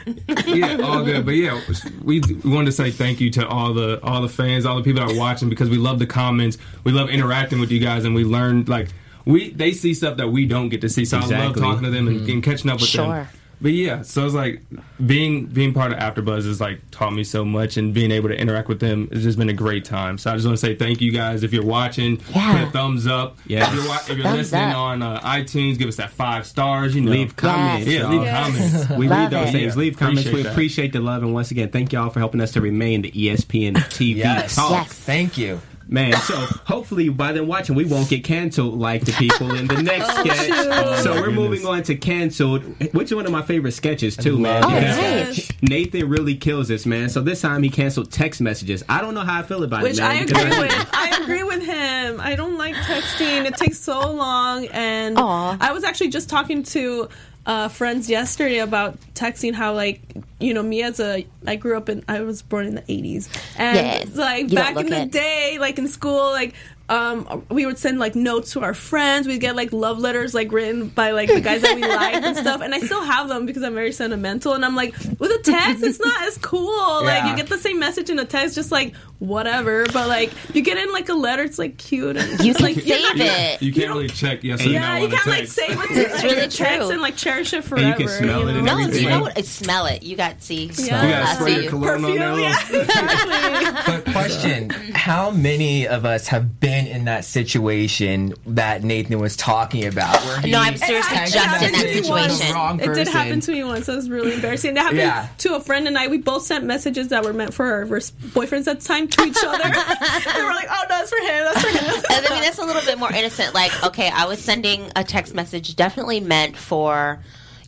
[0.46, 1.24] yeah, all good.
[1.24, 1.60] But yeah,
[2.02, 4.82] we we wanted to say thank you to all the all the fans, all the
[4.82, 6.58] people that are watching because we love the comments.
[6.84, 8.88] We love interacting with you guys, and we learned like
[9.24, 11.04] we they see stuff that we don't get to see.
[11.04, 13.26] So I love talking to them and, and catching up with them.
[13.62, 13.71] Sure.
[13.71, 14.61] But yeah, so it's like
[15.07, 18.37] being being part of AfterBuzz has like taught me so much, and being able to
[18.38, 20.19] interact with them has just been a great time.
[20.19, 21.42] So I just want to say thank you guys.
[21.45, 22.59] If you're watching, Yeah.
[22.59, 23.38] put a thumbs up.
[23.47, 23.69] Yeah.
[23.69, 24.76] If you're, wa- if you're Thumbs listening up.
[24.76, 26.95] on uh, iTunes, give us that five stars.
[26.95, 27.87] You know, Leave comments.
[27.88, 28.47] yeah, leave Yes.
[28.47, 28.90] comments.
[28.99, 29.52] We Love read those it.
[29.52, 29.76] things.
[29.76, 30.23] Leave comments.
[30.23, 30.52] Appreciate we that.
[30.52, 31.23] appreciate the love.
[31.23, 34.57] And once again, thank y'all for helping us to remain the ESPN TV Yes.
[34.57, 34.71] talk.
[34.73, 34.92] Yes.
[34.92, 35.61] Thank you.
[35.92, 36.34] Man, so
[36.64, 40.25] hopefully by them watching, we won't get canceled like the people in the next oh,
[40.25, 40.49] sketch.
[40.49, 41.34] so oh, we're goodness.
[41.34, 42.62] moving on to canceled,
[42.94, 44.64] which is one of my favorite sketches too, man.
[44.64, 45.52] Oh, because nice.
[45.61, 47.11] Nathan really kills this, man.
[47.11, 48.82] So this time he canceled text messages.
[48.88, 50.16] I don't know how I feel about Which it, man.
[50.16, 50.88] I because agree with.
[50.94, 52.20] I agree with him.
[52.22, 53.44] I don't like texting.
[53.44, 55.58] It takes so long, and Aw.
[55.61, 57.11] I was actually just talking to
[57.46, 59.54] uh, friends yesterday about texting.
[59.54, 60.00] How like
[60.40, 63.28] you know me as a I grew up in I was born in the eighties,
[63.56, 64.17] and Yes.
[64.17, 65.10] like You back in the it.
[65.12, 66.54] day, like in school, like.
[66.93, 69.26] Um, we would send like notes to our friends.
[69.26, 72.37] We'd get like love letters like written by like the guys that we liked and
[72.37, 72.61] stuff.
[72.61, 74.52] And I still have them because I'm very sentimental.
[74.52, 77.02] And I'm like, with a text, it's not as cool.
[77.05, 79.87] Like you get the same message in a text, just like whatever.
[79.93, 82.76] But like you get in like a letter, it's like cute and You it's like
[82.76, 83.63] save not, it.
[83.63, 85.52] You can't really check yes or Yeah, no you can't like text.
[85.55, 86.91] save it to It's like, really your text true.
[86.91, 87.89] and like cherish it And forever.
[87.89, 89.02] you can smell it and No, everything.
[89.05, 89.45] you know what?
[89.47, 90.02] Smell it.
[90.02, 90.67] You got see.
[90.76, 91.02] Yeah.
[91.05, 91.69] You gotta spray see your you.
[91.71, 92.39] cologne on Perfume, there.
[92.41, 93.93] yeah, exactly.
[93.95, 99.86] But question: How many of us have been in that situation that Nathan was talking
[99.86, 100.21] about?
[100.25, 102.80] Where he No, I'm seriously texted just in that messages to the situation.
[102.90, 103.88] It did happen to me once.
[103.88, 104.73] It was really embarrassing.
[104.76, 105.28] It happened Yeah.
[105.38, 106.08] to a friend and I.
[106.08, 109.36] We both sent messages that were meant for our boyfriends at the time to each
[109.45, 109.62] other.
[109.64, 109.75] and
[110.45, 111.45] we're like, "Oh, no, that's for him.
[111.45, 113.54] That's for him." And I mean, that's a little bit more innocent.
[113.54, 117.18] Like, okay, I was sending a text message definitely meant for,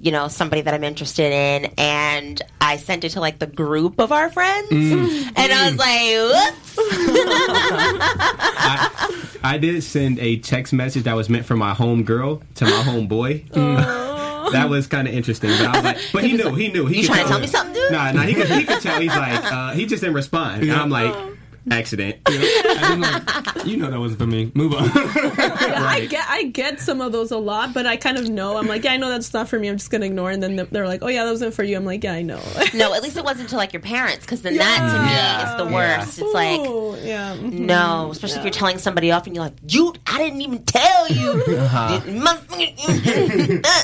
[0.04, 3.98] you know, somebody that I'm interested in, and I sent it to like the group
[3.98, 5.32] of our friends, Mm.
[5.36, 6.00] and I was like,
[6.44, 6.78] whoops.
[7.86, 12.64] I, I did send a text message that was meant for my home girl to
[12.64, 13.44] my home boy.
[13.52, 16.84] That was kind of interesting, but I was like, but he knew, he knew.
[16.86, 17.92] He You could trying to tell tell me something, dude?
[17.92, 19.00] Nah, nah, he could, he could tell.
[19.00, 20.62] He's like, uh, he just didn't respond.
[20.62, 21.14] And I'm like,
[21.70, 22.16] accident.
[22.26, 24.50] And then, like, you know that wasn't for me.
[24.54, 24.90] Move on.
[24.94, 28.56] I get I get some of those a lot, but I kind of know.
[28.56, 29.68] I'm like, yeah, I know that's not for me.
[29.68, 30.30] I'm just gonna ignore.
[30.30, 30.34] it.
[30.34, 31.76] And then they're like, oh yeah, that wasn't for you.
[31.76, 32.40] I'm like, yeah, I know.
[32.74, 35.52] No, at least it wasn't to like your parents, because then that to me Yeah.
[35.52, 35.74] is the Yeah.
[35.98, 36.18] worst.
[36.18, 36.60] It's like.
[36.60, 37.36] Ooh, yeah.
[37.36, 37.60] mhm.
[37.60, 41.08] No, especially if you're telling somebody off and you're like, "You, I didn't even tell
[41.08, 42.00] you." Uh-huh.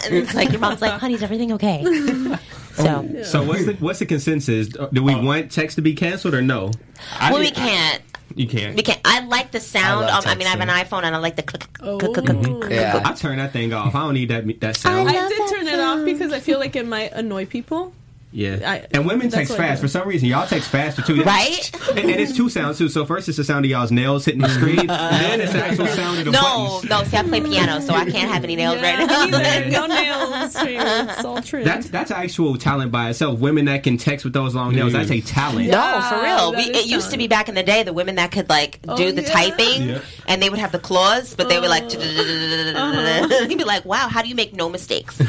[0.06, 1.82] And it's like your mom's like, "Honey, is everything okay?"
[2.74, 4.68] So, So what's the what's the consensus?
[4.68, 6.70] Do we want text to be canceled or no?
[7.18, 8.02] I well, we can't.
[8.36, 8.76] You can't.
[8.76, 9.00] We can't.
[9.04, 10.06] I like the sound.
[10.06, 11.98] I Um, I mean, I have an iPhone and I like the click, Oh.
[11.98, 12.70] click, click, click, click.
[12.70, 13.02] Yeah.
[13.04, 13.94] I turn that thing off.
[13.94, 15.08] I don't need that that sound.
[15.08, 17.92] I did turn it off because I feel like it might annoy people.
[18.32, 20.28] Yeah, I- and women text fast for some reason.
[20.28, 21.70] Y'all text faster too, Right?
[21.90, 22.88] And, and it's two sounds too.
[22.88, 25.86] So first it's the sound of y'all's nails hitting the screen, then it's the actual
[25.88, 26.40] sound of the No,
[26.80, 26.90] buttons.
[26.90, 27.02] no.
[27.04, 29.24] See, I play piano, so I can't have any nails Yeah, right now.
[29.64, 30.54] me no nails.
[30.56, 31.66] It's all trimmed.
[31.66, 33.40] That's that's actual talent by itself.
[33.40, 35.68] Women that can text with those long nails, that's a talent.
[35.68, 36.52] No, for real.
[36.54, 38.80] We, is it used to be back in the day, the women that could like
[38.82, 39.28] do Oh, the yeah.
[39.28, 40.00] typing, Yeah.
[40.28, 43.44] and they would have the claws, but they were like, Uh-huh.
[43.48, 45.20] you'd be like, wow, how do you make no mistakes?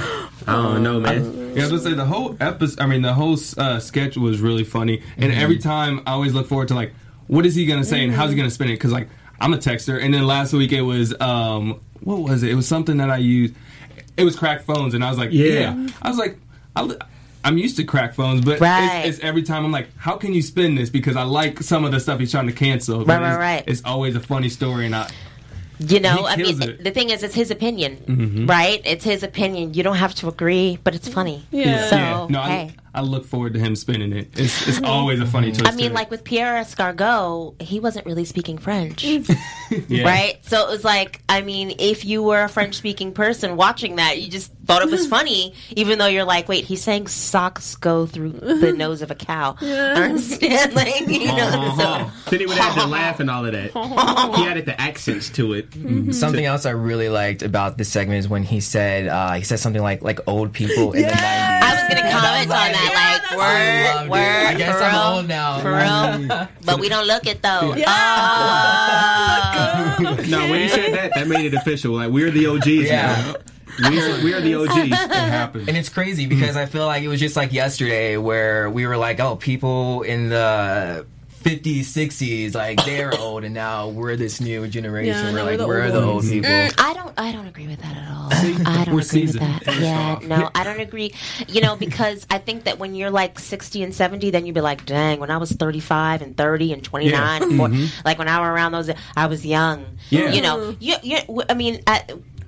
[0.47, 1.53] I don't know, man.
[1.55, 2.79] Yeah, I was gonna say the whole episode.
[2.79, 6.47] I mean, the whole uh, sketch was really funny, and every time I always look
[6.47, 6.93] forward to like,
[7.27, 8.73] what is he gonna say and how's he gonna spin it?
[8.73, 9.07] Because like
[9.39, 12.49] I'm a texter, and then last week it was um, what was it?
[12.51, 13.53] It was something that I used.
[14.17, 15.75] It was crack phones, and I was like, Yeah.
[15.75, 15.87] yeah.
[16.01, 16.37] I was like,
[16.75, 16.95] I.
[17.43, 18.99] I'm used to crack phones, but Right.
[19.05, 20.91] it's, it's every time I'm like, how can you spin this?
[20.91, 23.03] Because I like some of the stuff he's trying to cancel.
[23.03, 23.63] Right, right, it's, right.
[23.65, 25.09] It's always a funny story, and I.
[25.89, 26.83] You know, He I mean, it.
[26.83, 28.45] the thing is, it's his opinion, mm-hmm.
[28.45, 28.81] right?
[28.85, 29.73] It's his opinion.
[29.73, 31.45] You don't have to agree, but it's funny.
[31.51, 31.87] Yeah.
[31.89, 32.75] So, yeah, no, hey.
[32.90, 34.37] I, I look forward to him spinning it.
[34.37, 35.71] It's, it's always a funny twist.
[35.71, 39.03] I mean, like with Pierre Escargot, he wasn't really speaking French,
[39.87, 40.03] Yeah.
[40.03, 40.39] right?
[40.45, 44.21] So it was like, I mean, if you were a French speaking person watching that,
[44.21, 48.05] you just thought it was funny, even though you're like, wait, he's saying socks go
[48.05, 49.55] through the nose of a cow.
[49.61, 50.73] Understand?
[50.73, 52.09] Like, you know, Uh-huh.
[52.25, 52.29] so.
[52.31, 53.71] Then he would have to laugh and all of that.
[53.71, 55.67] He added the accents to it.
[56.13, 59.59] Something else I really liked about this segment is when he said uh, he said
[59.59, 61.21] something like like old people in the nineties.
[61.21, 62.80] I was gonna comment on that, like
[63.37, 64.09] word, loved it.
[64.11, 64.45] word.
[64.47, 65.59] I guess for I'm real, old now.
[65.59, 66.47] for real.
[66.65, 67.73] but we don't look it though.
[67.77, 67.77] Oh.
[70.31, 71.93] No, when you said that, that made it official.
[71.93, 73.33] Like we're the OGs Yeah.
[73.79, 73.89] now.
[73.89, 74.91] We're we're the OGs.
[74.91, 75.67] it happens.
[75.67, 78.97] And it's crazy because I feel like it was just like yesterday where we were
[78.97, 81.05] like, oh, people in the
[81.41, 85.13] 50s, 60s, like they're old, and now we're this new generation.
[85.13, 86.49] Yeah, we're now like, we're the we're old the old people.
[86.49, 87.13] Mm, I don't.
[87.17, 88.21] I don't agree with that at all.
[88.31, 89.41] I don't We're agree with seasoned.
[89.41, 89.79] that.
[89.79, 91.13] Yeah, no, I don't agree.
[91.47, 94.61] You know, because I think that when you're like 60 and 70, then you'd be
[94.61, 98.01] like, dang, when I was 35 and 30 and 29, and 40, mm-hmm.
[98.05, 99.85] like when I were around those, I was young.
[100.09, 100.31] Yeah.
[100.31, 100.81] You know, mm-hmm.
[100.81, 102.03] you, you, I mean, I,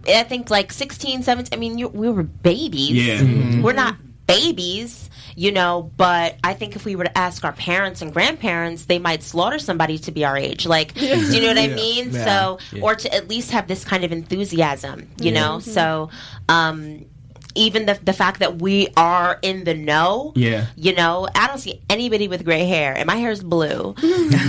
[0.08, 1.58] I think like 16, 17.
[1.58, 2.91] I mean, you, we were babies.
[2.91, 3.19] Yeah.
[3.19, 3.62] Mm-hmm.
[3.62, 3.95] We're not
[4.27, 8.85] babies, you know, but I think if we were to ask our parents and grandparents,
[8.85, 10.65] they might slaughter somebody to be our age.
[10.65, 12.11] Like, do you know what I mean?
[12.13, 15.59] So, or to at least have this kind of enthusiasm, you know?
[15.59, 16.09] So,
[16.49, 17.05] um,
[17.55, 20.67] even the the fact that we are in the know, Yeah.
[20.75, 23.95] you know, I don't see anybody with gray hair, and my hair is blue.
[23.99, 24.07] so,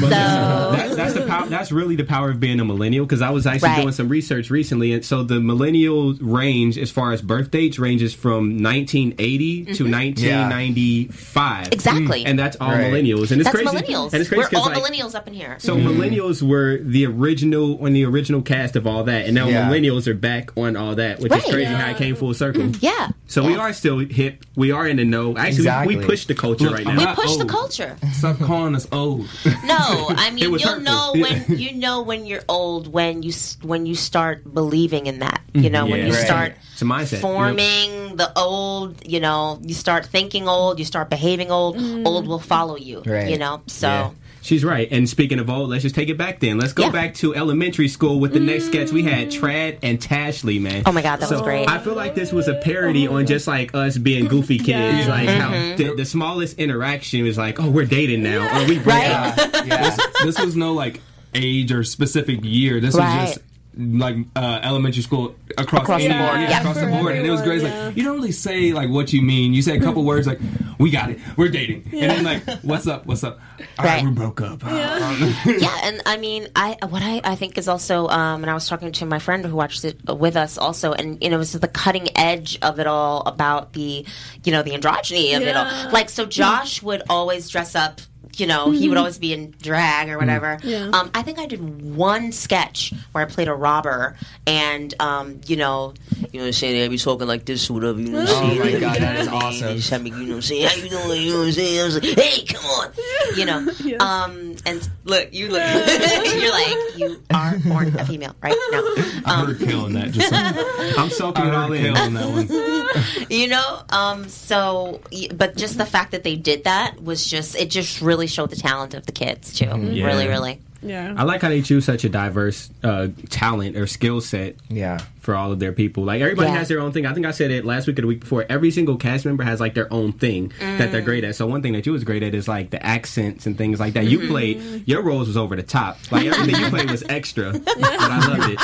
[0.08, 1.46] That, that's the power.
[1.46, 3.04] That's really the power of being a millennial.
[3.06, 3.80] Because I was actually Right.
[3.82, 8.14] doing some research recently, and so the millennial range, as far as birth dates, ranges
[8.14, 9.92] from 1980 to mm-hmm.
[9.92, 11.68] 1995.
[11.72, 12.24] exactly.
[12.24, 12.92] and that's all Right.
[12.92, 13.30] millennials.
[13.30, 13.68] And it's that's crazy.
[13.76, 14.12] millennials.
[14.12, 15.56] And it's crazy We're 'cause, all like, millennials up in here.
[15.58, 15.88] So mm-hmm.
[15.88, 19.68] millennials were the original on the original cast of all that, and now Yeah.
[19.68, 21.42] millennials are back on all that, which Right.
[21.44, 21.76] is crazy Yeah.
[21.78, 22.66] how it came full circle.
[22.80, 22.92] yeah.
[23.26, 24.44] So we are still hip.
[24.54, 25.37] We are in the know.
[25.37, 25.96] Actually, Exactly.
[25.96, 27.00] we, we push the culture Look, right I'm now.
[27.00, 27.96] We not push the culture.
[28.12, 29.26] Stop calling us old.
[29.64, 30.80] No, I mean you'll hurtful.
[30.83, 35.40] know when you know when you're old when you when you start believing in that.
[35.54, 36.24] You know when you Right.
[36.26, 37.20] start It's a mindset.
[37.20, 39.02] forming the old.
[39.07, 40.78] You know you start thinking old.
[40.78, 41.76] You start behaving old.
[41.76, 42.07] Mm-hmm.
[42.07, 43.02] Old will follow you.
[43.07, 43.28] Right.
[43.30, 43.88] You know so.
[43.88, 44.11] Yeah.
[44.44, 44.87] She's right.
[44.90, 46.59] And speaking of old, let's just take it back then.
[46.59, 46.90] Let's go Yeah.
[46.90, 48.92] back to elementary school with the next sketch.
[48.92, 50.83] We had Trad and Tashley, man.
[50.85, 51.66] Oh my God, that was So, great.
[51.66, 55.07] I feel like this was a parody on just like us being goofy kids.
[55.07, 55.09] Yeah.
[55.09, 55.76] Like how Mm-hmm.
[55.83, 58.61] the, the smallest interaction was like, oh, we're dating now.
[58.61, 59.11] Or we break Right.
[59.11, 59.38] up.
[59.66, 59.96] Yeah.
[60.22, 61.00] this was no like
[61.35, 62.80] age or specific year.
[62.80, 63.22] This Right.
[63.22, 63.44] was just
[63.76, 66.60] like uh, elementary school across, Across the any- board, yeah.
[66.60, 67.56] across the For board, and it was great.
[67.56, 69.52] It's everyone, Like you don't really say like what you mean.
[69.54, 70.38] You say a couple words like
[70.78, 73.06] "We got it, we're dating," and then like "What's up?
[73.06, 73.38] What's up?"
[73.78, 74.04] All right, Right.
[74.04, 74.62] we broke up.
[74.64, 78.68] yeah, and I mean, I what I, I think is also, um, and I was
[78.68, 81.52] talking to my friend who watched it with us also, and you know, it was
[81.52, 84.04] the cutting edge of it all about the,
[84.44, 85.90] you know, the androgyny of it all.
[85.90, 88.00] Like, so Josh would always dress up.
[88.40, 90.58] You know, he would always be in drag or whatever.
[90.62, 90.90] Yeah.
[90.92, 94.16] Um, I think I did one sketch where I played a robber,
[94.46, 97.74] and um, you know, you know, what I'm saying I be talking like this, or
[97.74, 98.00] whatever.
[98.00, 98.74] You know, what I'm Oh saying?
[98.74, 99.54] my God, that is You know what I mean?
[99.54, 99.66] awesome.
[99.68, 101.22] They just had me, you know, what I'm saying how you doing?
[101.22, 101.80] You know what I'm saying?
[101.80, 102.92] I was like, hey, come on,
[103.36, 103.68] you know.
[103.84, 104.00] Yes.
[104.00, 105.62] Um, and look, you look,
[106.35, 108.57] you're like you are born a female, right?
[108.70, 110.11] No, I um, heard killing that.
[110.11, 111.94] Just like, I'm soaking it all in.
[111.94, 113.27] killing that one.
[113.31, 113.83] you know.
[113.90, 115.00] Um, so,
[115.35, 118.57] but just the fact that they did that was just it just really showed the
[118.57, 119.66] talent of the kids too.
[119.66, 120.07] Yeah.
[120.07, 120.61] Really, really.
[120.84, 121.14] Yeah.
[121.16, 124.98] I like how they choose such a diverse uh, talent or skill set Yeah.
[125.20, 126.04] for all of their people.
[126.04, 126.58] Like everybody Yeah.
[126.58, 127.06] has their own thing.
[127.06, 128.44] I think I said it last week or the week before.
[128.48, 131.36] Every single cast member has like their own thing that they're great at.
[131.36, 133.94] So one thing that you was great at is like the accents and things like
[133.94, 134.04] that.
[134.06, 135.96] You played your roles was over the top.
[136.12, 138.60] Like everything you played was extra, but I loved it.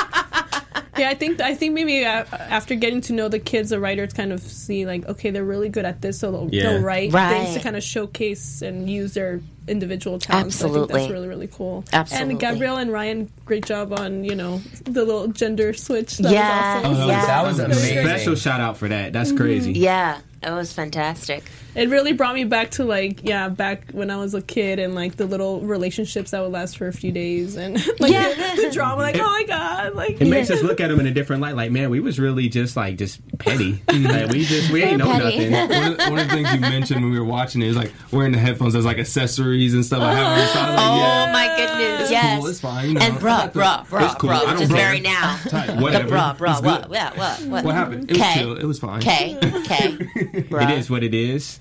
[0.98, 4.12] Yeah, I think I think maybe uh, after getting to know the kids, the writers
[4.12, 6.72] kind of see like, okay, they're really good at this, so they'll, Yeah.
[6.74, 7.38] they'll write Right.
[7.44, 10.56] things to kind of showcase and use their individual talents.
[10.56, 11.00] I think Absolutely.
[11.00, 11.84] that's really really cool.
[11.92, 12.32] Absolutely.
[12.32, 16.18] And Gabrielle and Ryan, great job on you know the little gender switch.
[16.18, 17.08] That Yes, oh, was awesome.
[17.08, 17.26] yeah.
[17.26, 18.04] That was amazing.
[18.06, 19.12] Special shout out for that.
[19.12, 19.38] That's mm-hmm.
[19.38, 19.72] crazy.
[19.72, 21.44] Yeah, it was fantastic.
[21.74, 24.94] It really brought me back to like yeah, back when I was a kid and
[24.94, 28.28] like the little relationships that would last for a few days and like Yeah.
[28.56, 29.02] the, the drama.
[29.02, 31.54] Like oh my god, like It makes us look at them in a different light.
[31.54, 33.74] Like, man, we was really just like just petty.
[33.86, 34.04] Mm-hmm.
[34.06, 35.48] like, we just we ain't know petty.
[35.48, 35.70] nothing.
[35.80, 37.92] one, of, one of the things you mentioned when we were watching it is like
[38.10, 40.02] wearing the headphones as like accessories and stuff.
[40.02, 40.76] I have on the side.
[40.76, 42.38] Oh my goodness, it's yes.
[42.40, 42.88] cool, it's fine.
[42.88, 44.30] You know, and I bruh, got the- bruh, bruh, It's cool.
[44.30, 44.76] I bruh, don't just bruh.
[44.76, 45.36] very now.
[45.48, 46.08] Tight, The Whatever.
[46.16, 46.90] bruh, bruh, It's what, good.
[46.90, 47.64] what, what, what?
[47.66, 48.10] What happened?
[48.10, 48.34] It was Okay.
[48.40, 48.56] chill.
[48.56, 48.98] It was fine.
[48.98, 49.98] Okay, okay.
[50.32, 51.58] It is what it is.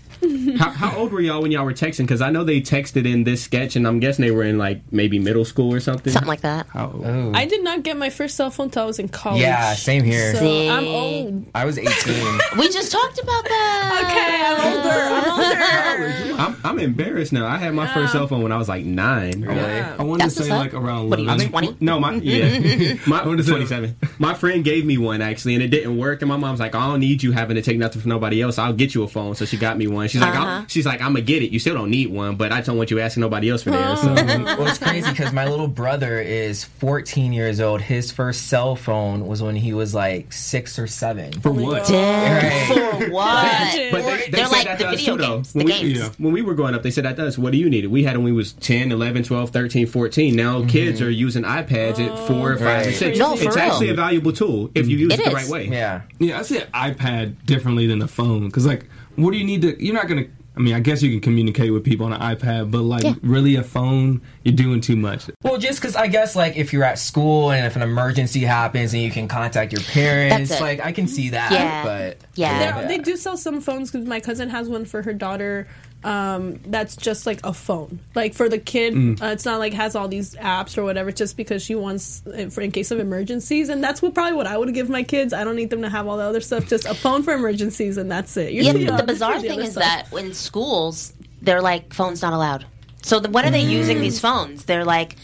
[0.58, 1.99] How, how old were y'all when y'all were texting?
[1.99, 4.82] Because I know they texted in this sketch, and I'm guessing they were in like
[4.91, 6.12] maybe middle school or something.
[6.12, 6.67] Something like that.
[6.67, 7.32] How- Ooh.
[7.34, 9.41] I did not get my first cell phone until I was in college.
[9.41, 10.34] Yeah, same here.
[10.34, 10.69] So See?
[10.69, 11.45] I'm old.
[11.55, 12.39] I was 18.
[12.58, 14.01] We just talked about that.
[14.03, 14.89] Okay, I'm older.
[15.29, 16.34] I'm older.
[16.39, 17.47] I'm, I'm embarrassed now.
[17.47, 19.41] I had my first cell phone when I was like nine.
[19.41, 19.60] Really?
[19.60, 21.49] I wanted That's to say like around What are you, 11.
[21.49, 21.77] 20?
[21.79, 23.51] No, my yeah, my What is it?
[23.51, 23.95] 27.
[24.17, 26.21] My friend gave me one actually, and it didn't work.
[26.21, 28.58] And my mom's like, "I don't need you having to take nothing from nobody else.
[28.58, 30.08] I'll get you a phone." So she got me one.
[30.09, 30.45] She's like, Uh-huh.
[30.61, 31.51] I'll, "She's like, I'm gonna get it.
[31.51, 34.01] You still don't need one, but I don't want you asking nobody else for theirs."
[34.01, 37.81] So well, it's crazy because my little brother is 14 years old.
[37.81, 41.31] His first cell phone was when he was like six or seven.
[41.33, 41.87] For what?
[41.87, 42.67] Damn.
[43.01, 43.49] For what?
[43.91, 45.35] But they, they They're said like that the to us video too, though.
[45.37, 45.99] games, When the we, games.
[45.99, 46.09] Yeah.
[46.17, 47.37] when we were growing up, they said that to us.
[47.37, 47.85] What do you need?
[47.87, 50.35] We had when we was 10, 11, 12, 13, 14.
[50.35, 52.87] Now kids are using iPads at four, five, Right.
[52.87, 53.17] and six.
[53.17, 53.65] No, for it's real.
[53.65, 55.67] actually a valuable tool if you use it, It the right way.
[55.67, 56.01] Yeah.
[56.19, 58.85] Yeah, I see an iPad differently than a phone because, like,
[59.23, 59.84] what do you need to?
[59.84, 60.25] You're not gonna.
[60.58, 63.13] I mean, I guess you can communicate with people on an iPad, but like, Yeah.
[63.21, 65.29] really, a phone, you're doing too much.
[65.41, 68.93] Well, just because I guess like if you're at school and if an emergency happens
[68.93, 71.51] and you can contact your parents, That's like I can see that.
[71.53, 71.84] Yeah.
[71.84, 72.79] But Yeah.
[72.79, 75.67] There- They do sell some phones because my cousin has one for her daughter.
[76.03, 77.99] Um, that's just like a phone.
[78.15, 79.21] Like for the kid, Mm.
[79.21, 81.12] uh, it's not like has all these apps or whatever.
[81.12, 84.47] Just because she wants it for in case of emergencies, and that's what probably what
[84.47, 85.33] I would give my kids.
[85.33, 86.67] I don't need them to have all the other stuff.
[86.69, 88.53] Just a phone for emergencies, and that's it.
[88.53, 89.83] You're Yeah, too young the bizarre thing other is stuff.
[90.12, 92.65] that in schools, they're like, phones not allowed.
[93.01, 94.65] So the, when are they using these phones?
[94.65, 95.15] They're like,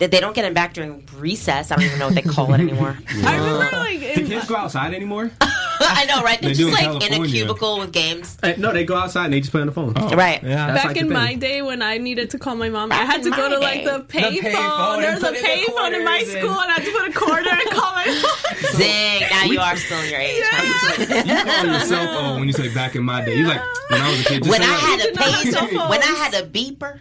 [0.00, 1.70] they they don't get them back during recess.
[1.70, 2.98] I don't even know what they call it anymore.
[3.24, 5.30] I remember like Do in, kids go outside anymore?
[5.82, 6.38] I know, right?
[6.40, 7.32] They're They do just in like in a California.
[7.32, 8.36] cubicle with games.
[8.42, 9.94] Uh, no, they go outside and they just play on the phone.
[9.94, 10.42] Right.
[10.42, 10.66] yeah.
[10.66, 11.14] That's back like the in thing.
[11.14, 13.54] my day when I needed to call my mom, I had to in go my
[13.54, 13.84] to like day.
[13.84, 14.40] the payphone.
[14.52, 16.70] payphone There and was a put in the payphone in my quarters and- school, and
[16.70, 18.78] I had to put a quarter and call my mom.
[18.78, 20.42] Dang, now you are still in your age.
[20.44, 21.04] huh?
[21.24, 23.36] You call your cell phone when you say back in my day.
[23.38, 24.42] You like when I was a kid.
[24.44, 25.90] Just When I like, had a did not have cell pager, phones.
[25.90, 27.00] when I had a beeper,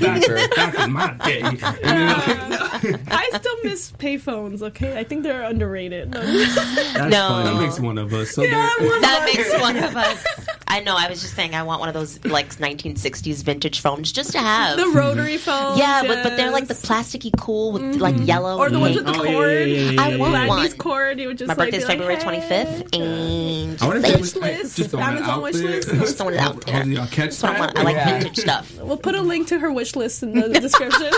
[0.00, 1.40] back, back in my day.
[1.42, 2.09] And then, like,
[3.10, 4.62] I still miss payphones.
[4.62, 6.10] Okay, I think they're underrated.
[6.10, 6.20] No.
[6.20, 7.42] That's No.
[7.44, 8.30] that makes one of us.
[8.30, 10.24] So Yeah, one that of makes one of us.
[10.70, 10.94] I know.
[10.96, 14.38] I was just saying, I want one of those like 1960s vintage phones just to
[14.38, 14.76] have.
[14.76, 15.78] the rotary phones.
[15.78, 19.06] yeah, but but they're like the plasticky cool with like yellow or the ones with
[19.06, 19.50] the Oh, yeah, cord.
[19.68, 20.46] yeah, yeah, yeah, I want yeah.
[20.46, 20.70] one.
[20.78, 21.18] Cord.
[21.20, 22.40] You would just My like, birthday's be like, February hey.
[22.40, 24.76] 25th, and I wanna just say say- Wish list.
[24.76, 25.66] Just throwing it Amazon out wish there.
[25.68, 25.88] list.
[25.90, 26.74] just throwing it out there.
[26.76, 27.78] Hopefully y'all catch That's I want.
[27.78, 28.18] I like Yeah.
[28.18, 28.78] vintage stuff.
[28.80, 31.10] We'll put a link to her wish list in the description.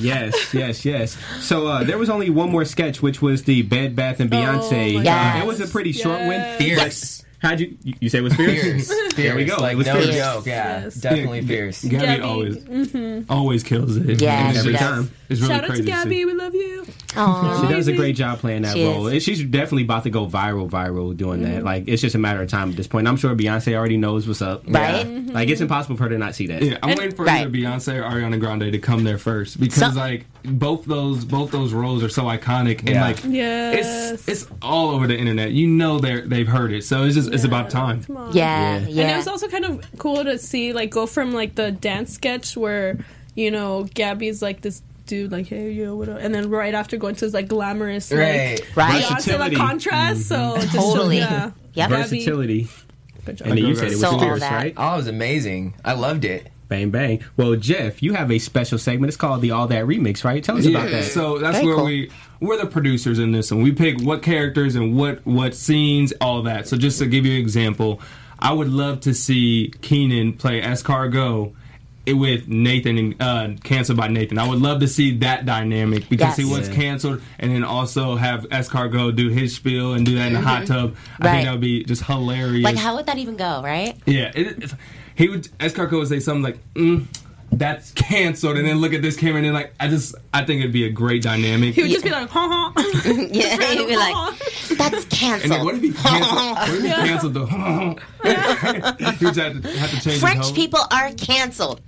[0.00, 1.16] Yes, yes, yes.
[1.40, 4.94] So uh, there was only one more sketch, which was the Bed Bath and Beyonce.
[4.94, 5.42] my Uh, Yes.
[5.42, 6.30] it was a pretty short one.
[6.60, 7.23] Yes.
[7.44, 7.50] Fierce.
[7.50, 8.62] How'd you you you say it was fierce?
[8.88, 9.14] Fierce.
[9.14, 9.56] There we go.
[9.56, 10.16] Like It was no fierce.
[10.16, 10.46] joke.
[10.46, 10.80] Yeah.
[10.84, 10.94] Yes.
[10.96, 11.84] Definitely fierce.
[11.84, 12.22] Gabby, Gabby.
[12.22, 13.32] always, mm-hmm.
[13.32, 14.20] always kills it.
[14.20, 14.80] Yeah, It's she Every does.
[14.80, 15.10] time.
[15.38, 15.82] It's really Shout out to.
[15.82, 16.10] Gabby.
[16.10, 16.24] see.
[16.24, 16.86] We love you.
[17.16, 17.60] Aw.
[17.62, 19.06] She does a great job playing that She role.
[19.06, 19.22] is.
[19.22, 21.56] She's definitely about to go viral, viral doing that.
[21.58, 21.64] Mm-hmm.
[21.64, 23.06] Like it's just a matter of time at this point.
[23.06, 24.64] I'm sure Beyonce already knows what's up.
[24.66, 24.96] Right?
[24.96, 25.04] Yeah.
[25.04, 25.30] Mm-hmm.
[25.30, 26.62] Like it's impossible for her to not see that.
[26.62, 27.42] Yeah, I'm And- waiting for Right.
[27.42, 31.50] either Beyonce or Ariana Grande to come there first because So- like both those both
[31.52, 34.12] those roles are so iconic and like Yes.
[34.26, 35.52] it's it's all over the internet.
[35.52, 38.04] You know they are they've heard it, so it's just it's about time.
[38.08, 38.78] Yeah, Yeah.
[38.88, 39.02] yeah.
[39.02, 42.12] And it was also kind of cool to see, like, go from like the dance
[42.12, 42.98] sketch where
[43.36, 46.18] you know Gabby's like this dude, like, hey, yo, what up?
[46.20, 48.60] And then right after going to this like glamorous, Right.
[48.60, 49.02] like, Right.
[49.04, 49.54] Beyonce, Versatility.
[49.56, 50.22] the contrast.
[50.28, 50.56] So mm-hmm.
[50.58, 51.16] it just Totally.
[51.18, 51.44] yeah.
[51.44, 51.54] Yep.
[51.90, 52.68] Gabby, Versatility.
[53.24, 53.48] good job.
[53.48, 54.52] And you said it was So all fierce, that.
[54.52, 54.74] right?
[54.76, 55.74] Oh, it was amazing.
[55.84, 56.48] I loved it.
[56.68, 57.22] Bang bang.
[57.36, 59.08] Well, Jeff, you have a special segment.
[59.08, 60.42] It's called the All That Remix, right?
[60.42, 61.04] Tell us about that.
[61.04, 61.84] so that's Very where cool.
[61.84, 63.62] we we're the producers in this one.
[63.62, 66.66] We pick what characters and what what scenes, all that.
[66.66, 68.00] So just to give you an example,
[68.38, 71.52] I would love to see Kenan play Escargot
[72.06, 74.38] with Nathan and uh, canceled by Nathan.
[74.38, 78.42] I would love to see that dynamic because he was canceled, and then also have
[78.50, 80.96] Escargot do his spiel and do that in the hot tub.
[81.20, 81.32] I Right.
[81.32, 82.64] think that would be just hilarious.
[82.64, 83.96] like, how would that even go, right?
[84.06, 84.74] Yeah, it, it,
[85.14, 85.44] he would.
[85.58, 87.06] Escargot would say something like, mm,
[87.52, 90.60] that's canceled, and then look at this camera, and then like I just I think
[90.60, 91.74] it'd be a great dynamic.
[91.74, 92.72] He would just be like, ha ha.
[93.30, 94.38] Yeah, he'd be like,
[94.76, 95.52] that's And canceled.
[95.52, 96.36] then what if he canceled?
[96.36, 97.46] what if he canceled the?
[97.46, 101.80] he would have to, have to change French people are canceled.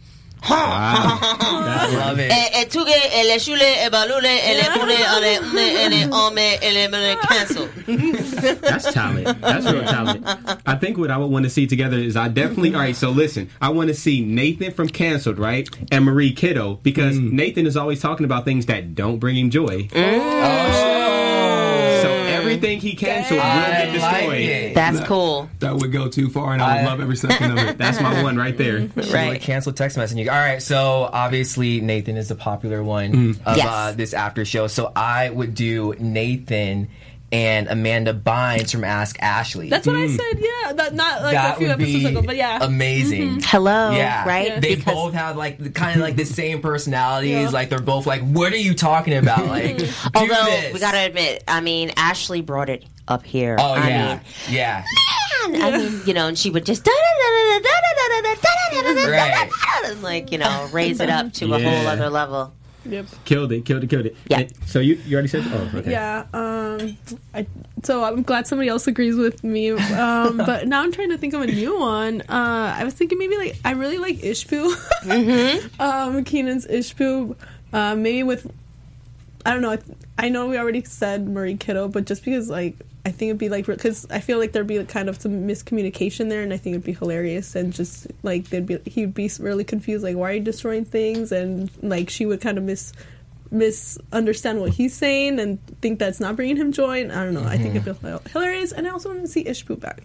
[0.48, 2.32] I love it.
[2.32, 7.68] E, tu che le shule e balule eh, le pune ume ome mele cancel.
[8.60, 9.40] That's talent.
[9.40, 10.26] That's real talent.
[10.66, 12.74] I think what I would want to see together is I definitely.
[12.74, 16.74] All right, so listen, I want to see Nathan from Cancelled, right, and Marie Kiddo
[16.82, 17.32] because mm.
[17.32, 19.88] Nathan is always talking about things that don't bring him joy.
[19.94, 21.05] Oh, so
[22.56, 24.40] everything he canceled will get destroyed.
[24.40, 24.74] it.
[24.74, 25.48] That's cool.
[25.60, 27.78] that would go too far, and I would I- love every second of it.
[27.78, 28.88] That's my one right there.
[28.94, 29.12] Right.
[29.12, 29.40] Right.
[29.40, 30.28] cancel text messaging.
[30.30, 33.66] All right, so obviously Nathan is the popular one of Yes.
[33.66, 34.66] uh, this after show.
[34.66, 36.88] So I would do Nathan
[37.36, 39.68] and Amanda Bynes from Ask Ashley.
[39.68, 40.14] That's what I hmm.
[40.16, 40.38] said.
[40.38, 42.64] Yeah, that not like that a few would episodes be ago, but yeah.
[42.64, 43.28] amazing.
[43.28, 43.38] Mm-hmm.
[43.44, 44.58] Hello, Yeah, right?
[44.60, 47.30] They Because- both have like the, kind of like the same personalities.
[47.30, 47.48] Yeah.
[47.50, 50.74] Like they're both like, "What are you talking about?" Like, do Although this.
[50.74, 53.56] we gotta admit, I mean, Ashley brought it up here.
[53.58, 54.20] Oh I yeah, mean,
[54.50, 54.84] yeah.
[55.48, 58.08] man, I mean, you know, and she would just da da da da da da
[58.08, 59.50] da da da da da Right.
[59.50, 61.70] da and like you know raise it up to a Yeah.
[61.78, 62.52] whole other level.
[62.90, 63.06] Yep.
[63.24, 64.16] Killed it, killed it, killed it.
[64.28, 64.40] Yeah.
[64.40, 65.44] And- so you you already said?
[65.46, 65.90] Oh, okay.
[65.90, 66.26] Yeah.
[66.32, 66.96] Um.
[67.34, 67.46] I,
[67.82, 69.70] so I'm glad somebody else agrees with me.
[69.72, 70.36] Um.
[70.46, 72.22] but now I'm trying to think of a new one.
[72.22, 72.74] Uh.
[72.78, 74.74] I was thinking maybe like I really like Ishboo.
[75.06, 75.80] Mm-hmm.
[75.80, 76.24] um.
[76.24, 77.36] Kenan's Ishboo.
[77.72, 77.94] Uh.
[77.94, 78.50] Maybe with.
[79.44, 79.70] I don't know.
[79.72, 79.78] I,
[80.18, 82.74] I know we already said Marie Kiddo, but just because like
[83.06, 86.28] I think it'd be like because I feel like there'd be kind of some miscommunication
[86.28, 89.62] there, and I think it'd be hilarious and just like they'd be he'd be really
[89.62, 91.30] confused like why are you destroying things?
[91.30, 92.92] And like she would kind of miss
[93.58, 97.00] misunderstand what he's saying and think that's not bringing him joy.
[97.02, 97.44] And I don't know.
[97.44, 100.02] I think it'd be hilarious, and I also want to see Ishboo back.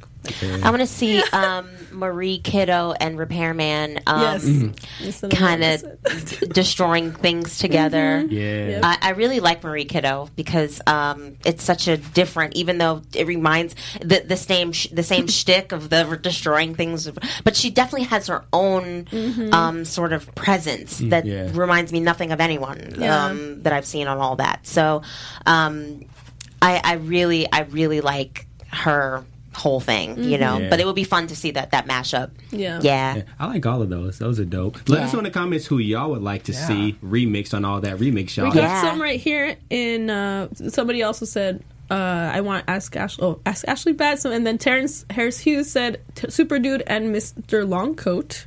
[0.63, 5.29] I want to see um, Marie Kiddo and Repairman um, yes, Mm-hmm.
[5.29, 5.83] Kind of
[6.53, 8.21] destroying things together.
[8.29, 8.67] Yeah.
[8.69, 8.79] Yeah.
[8.83, 13.25] I, I really like Marie Kiddo because um, it's such a different, even though it
[13.27, 17.09] reminds the the same sh- the same shtick of the destroying things,
[17.43, 19.07] but she definitely has her own
[19.53, 21.49] um, sort of presence that Yeah.
[21.53, 23.27] reminds me nothing of anyone Yeah.
[23.41, 24.65] Um, that I've seen on all that.
[24.67, 25.01] So
[25.45, 26.05] um,
[26.61, 29.23] I, I really I really like her
[29.53, 30.59] whole thing, you know.
[30.59, 30.69] Yeah.
[30.69, 32.31] But it would be fun to see that that mashup.
[32.51, 32.79] Yeah.
[32.81, 33.15] Yeah.
[33.17, 34.17] Yeah, I like all of those.
[34.17, 34.77] Those are dope.
[34.87, 35.13] Let us Yeah.
[35.13, 36.67] know in the comments who y'all would like to Yeah.
[36.67, 38.47] see remixed on all that remix, y'all.
[38.47, 38.81] We got Yeah.
[38.81, 39.57] some right here.
[39.69, 41.95] In uh, somebody also said, uh,
[42.33, 46.29] "I want ask Ashley." Oh, ask Ashley Batson, and then Terrence Harris Hughes said, T-
[46.29, 48.45] "Super Dude and Mister Longcoat."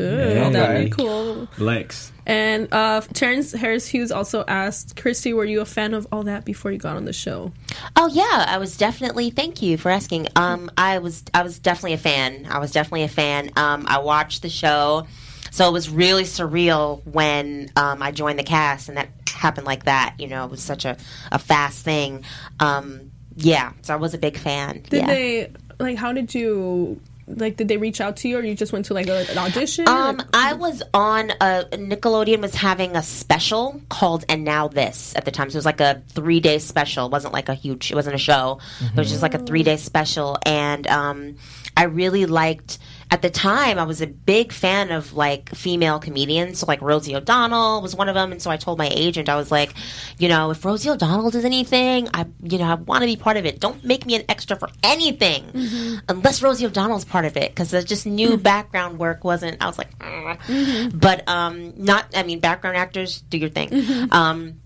[0.00, 0.50] Ooh, Yeah.
[0.50, 1.48] that'd be cool.
[1.58, 2.12] Lex.
[2.26, 6.44] And uh, Terrence Harris Hughes also asked, "Christy, were you a fan of all that
[6.44, 7.52] before you got on the show?"
[7.94, 9.30] Oh yeah, I was definitely.
[9.30, 10.26] Thank you for asking.
[10.34, 12.46] Um, I was I was definitely a fan.
[12.50, 13.52] I was definitely a fan.
[13.56, 15.06] Um, I watched the show,
[15.52, 19.84] so it was really surreal when um, I joined the cast and that happened like
[19.84, 20.16] that.
[20.18, 20.96] You know, it was such a,
[21.30, 22.24] a fast thing.
[22.58, 24.82] Um, yeah, so I was a big fan.
[24.90, 25.06] Did yeah.
[25.06, 25.96] they like?
[25.96, 27.56] How did you like?
[27.56, 29.88] Did they reach out to you, or you just went to like a, an audition?
[29.88, 35.12] Um, Like- I was on a Nickelodeon was having a special called "And Now This"
[35.16, 35.50] at the time.
[35.50, 37.06] So it was like a three day special.
[37.06, 37.90] It wasn't like a huge.
[37.90, 38.58] It wasn't a show.
[38.80, 41.36] It was just like a three day special, and um,
[41.76, 42.78] I really liked.
[43.08, 46.58] At the time, I was a big fan of like female comedians.
[46.58, 49.36] So like Rosie O'Donnell was one of them, and so I told my agent, I
[49.36, 49.74] was like,
[50.18, 53.36] you know, if Rosie O'Donnell does anything, I, you know, I want to be part
[53.36, 53.60] of it.
[53.60, 55.98] Don't make me an extra for anything mm-hmm.
[56.08, 58.42] unless Rosie O'Donnell's part of it because I just knew mm-hmm.
[58.42, 59.62] background work wasn't.
[59.62, 62.06] I was like, "Ugh." but um, not.
[62.14, 64.10] I mean, background actors do your thing.
[64.10, 64.60] Um,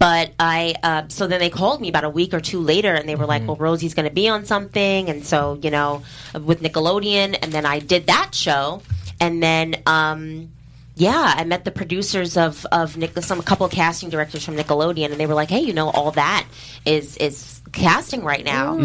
[0.00, 3.06] but I, uh, so then they called me about a week or two later, and
[3.06, 6.62] they were like, "Well, Rosie's going to be on something," and so you know, with
[6.62, 8.82] Nickelodeon, and then I did that show,
[9.20, 9.76] and then.
[9.86, 10.50] Um,
[10.96, 14.56] yeah, I met the producers of of Nick, some a couple of casting directors from
[14.56, 16.46] Nickelodeon, and they were like, "Hey, you know, all that
[16.84, 17.38] is is
[17.72, 18.78] casting right now."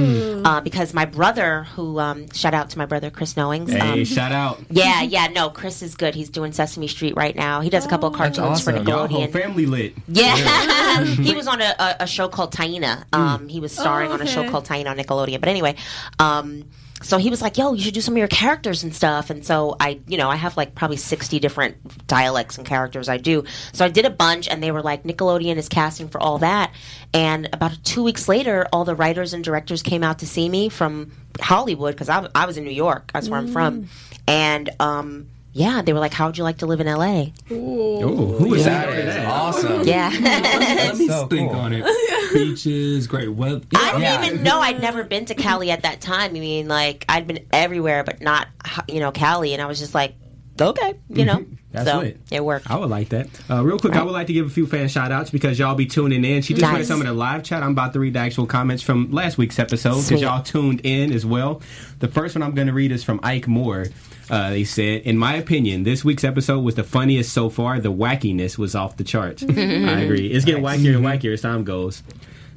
[0.45, 4.05] Uh, because my brother, who um, shout out to my brother Chris Knowings, Hey, um,
[4.05, 4.59] shout out.
[4.69, 6.13] yeah, yeah, no, Chris is good.
[6.15, 7.61] He's doing Sesame Street right now.
[7.61, 8.87] He does a couple of That's cartoons for awesome.
[8.87, 9.31] Y'all Nickelodeon.
[9.31, 9.93] family lit.
[10.07, 13.05] Yeah, he was on a, a, a show called Taina.
[13.13, 15.39] Um, he was starring Oh, on a show called Taina on Nickelodeon.
[15.39, 15.75] But anyway,
[16.19, 16.63] um,
[17.05, 19.45] so he was like, "Yo, you should do some of your characters and stuff." And
[19.45, 23.43] so I, you know, I have like probably sixty different dialects and characters I do.
[23.73, 26.73] So I did a bunch, and they were like, "Nickelodeon is casting for all that."
[27.13, 30.67] And about two weeks later, all the writers and directors came out to see me
[30.69, 33.11] from Hollywood because I, I was in New York.
[33.13, 33.89] That's where I'm from,
[34.27, 34.69] and.
[34.79, 38.53] Um, yeah, they were like, "How would you like to live in LA?" Ooh, who
[38.55, 38.97] is That that?
[38.99, 39.83] is awesome.
[39.87, 41.59] Yeah, Let me so think cool.
[41.61, 41.85] on it.
[42.33, 43.61] Beaches, great weather.
[43.75, 44.25] I didn't Yeah.
[44.25, 46.31] even know I'd never been to Cali at that time.
[46.35, 48.47] I mean, like I'd been everywhere, but not
[48.89, 50.15] you know Cali, and I was just like,
[50.59, 52.19] okay, you know, That's so lit.
[52.31, 52.69] it worked.
[52.69, 53.27] I would like that.
[53.49, 55.75] Uh, real quick, I would like to give a few fan shout outs because y'all
[55.75, 56.41] be tuning in.
[56.41, 56.87] She just read Nice.
[56.89, 57.63] some of the live chat.
[57.63, 61.13] I'm about to read the actual comments from last week's episode because y'all tuned in
[61.13, 61.61] as well.
[61.99, 63.85] The first one I'm going to read is from Ike Moore.
[64.29, 67.79] Uh, they said, in my opinion, this week's episode was the funniest so far.
[67.79, 69.43] The wackiness was off the charts.
[69.47, 70.27] I agree.
[70.27, 72.01] It's getting wackier and wackier as time goes.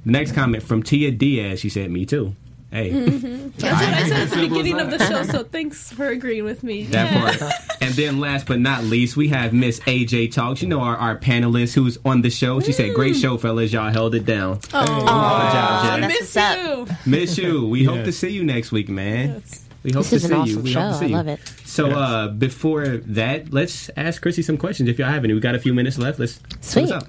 [0.06, 1.60] The next comment from Tia Diaz.
[1.60, 2.34] She said, "Me too."
[2.70, 5.22] Hey, That's what I said at the beginning of the show.
[5.22, 6.82] So thanks for agreeing with me.
[6.84, 7.36] that Yeah.
[7.38, 7.52] part.
[7.80, 10.60] And then last but not least, we have Miss AJ Talks.
[10.60, 12.60] You know our, our panelist who's on the show.
[12.60, 13.72] She said, "Great show, fellas.
[13.72, 14.60] Y'all held it down.
[14.74, 16.06] Oh, Good job, Jay.
[16.08, 16.86] miss you.
[17.06, 17.66] Miss you.
[17.68, 19.42] We hope to see you next week, man.
[19.46, 19.64] Yes.
[19.84, 20.40] We hope This to is an see you.
[20.42, 20.80] awesome We show.
[20.80, 21.14] hope to see I you.
[21.14, 21.40] love it.
[21.64, 25.34] So uh, before that, let's ask Chrissy some questions if y'all have any.
[25.34, 26.18] We got a few minutes left.
[26.18, 26.90] Let's Sweet.
[26.90, 27.06] up.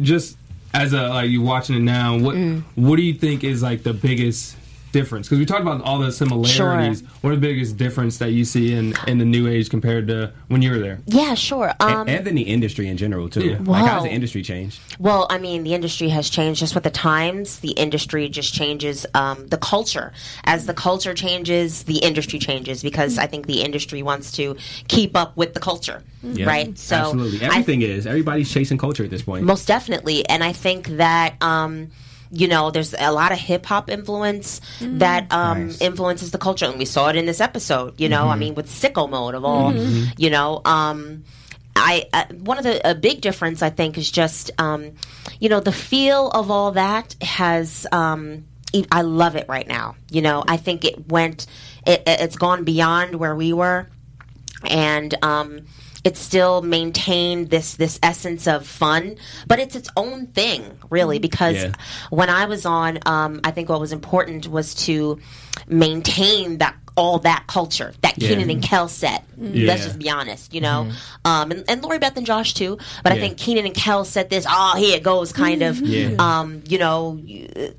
[0.00, 0.36] Just
[0.72, 2.62] as a like you watching it now, what Mm.
[2.76, 4.56] what do you think is like the biggest
[4.94, 5.26] difference?
[5.28, 7.02] Because we talked about all the similarities.
[7.20, 10.32] What are the biggest difference that you see in in the new age compared to
[10.48, 11.00] when you were there?
[11.06, 11.74] Yeah, sure.
[11.80, 13.44] Um, and, and then the industry in general too.
[13.50, 13.58] Yeah.
[13.60, 14.02] Like how's Wow.
[14.04, 14.80] the industry changed?
[14.98, 17.58] Well, I mean, the industry has changed just with the times.
[17.58, 20.12] The industry just changes um, the culture.
[20.44, 24.56] As the culture changes, the industry changes because I think the industry wants to
[24.88, 26.46] keep up with the culture, Yeah.
[26.46, 26.78] right?
[26.78, 28.06] So absolutely, I- everything is.
[28.06, 29.44] Everybody's chasing culture at this point.
[29.44, 31.34] most definitely, and I think that.
[31.42, 31.90] Um,
[32.34, 35.80] you know, there's a lot of hip hop influence that um, Nice.
[35.80, 38.00] influences the culture, and we saw it in this episode.
[38.00, 38.30] You know, Mm-hmm.
[38.30, 39.72] I mean, with sicko mode of all,
[40.18, 41.24] you know, um,
[41.76, 44.92] I uh, one of the a big difference I think is just um,
[45.40, 48.44] you know the feel of all that has um,
[48.90, 49.96] I love it right now.
[50.10, 51.46] You know, I think it went
[51.86, 53.88] it, it's gone beyond where we were,
[54.64, 55.66] and um,
[56.04, 61.56] it still maintained this this essence of fun, but it's its own thing really because
[61.56, 61.72] Yeah.
[62.10, 65.18] when I was on, um, I think what was important was to
[65.66, 68.28] maintain that all that culture that Yeah.
[68.28, 69.24] Kenan and Kel set.
[69.36, 69.66] Yeah.
[69.66, 70.92] Let's just be honest, you know,
[71.24, 72.78] um, and, and Lori Beth and Josh too.
[73.02, 74.46] But I think Kenan and Kel set this.
[74.48, 76.10] Oh, here it goes, kind of, Yeah.
[76.20, 77.18] um, you know,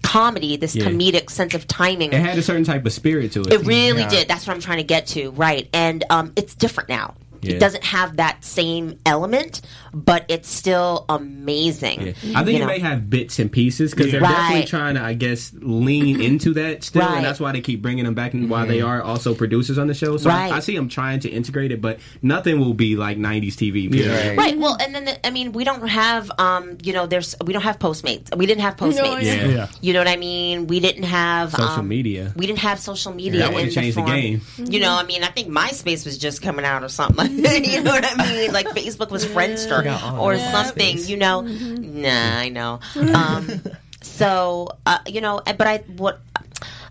[0.04, 0.58] comedy.
[0.58, 0.86] This Yeah.
[0.86, 2.12] comedic sense of timing.
[2.12, 3.54] It had a certain type of spirit to it.
[3.54, 4.10] It really Yeah.
[4.10, 4.28] did.
[4.28, 5.70] That's what I'm trying to get to, right?
[5.74, 7.14] And um, it's different now.
[7.48, 7.56] Yeah.
[7.56, 9.62] It doesn't have that same element,
[9.94, 12.02] but it's still amazing.
[12.24, 12.40] Yeah.
[12.40, 12.66] I think you it know?
[12.68, 14.32] may have bits and pieces because they're Right.
[14.32, 17.18] definitely trying to, I guess, lean into that still, Right.
[17.18, 18.34] and that's why they keep bringing them back.
[18.34, 20.52] And while they are also producers on the show, so Right.
[20.52, 23.90] I, I see them trying to integrate it, but nothing will be like '90s TV.
[23.92, 24.38] Period.
[24.38, 24.38] Right.
[24.38, 24.58] Right.
[24.58, 27.62] Well, and then the, I mean, we don't have, um, you know, there's we don't
[27.64, 28.36] have Postmates.
[28.36, 29.24] We didn't have Postmates.
[29.24, 29.46] yeah.
[29.48, 29.68] Yeah.
[29.82, 30.68] You know what I mean?
[30.68, 32.34] We didn't have Social um, media.
[32.36, 33.40] We didn't have social media.
[33.42, 34.42] That would've in changed the form- game.
[34.58, 37.35] You know, I mean, I think MySpace was just coming out or something.
[37.66, 38.54] you know what I mean?
[38.54, 40.98] Like Facebook was Friendster Forgot or about something.
[41.00, 41.42] You know?
[41.42, 42.80] Nah, I know.
[42.96, 43.62] Um,
[44.02, 46.22] so uh, you know, but I what.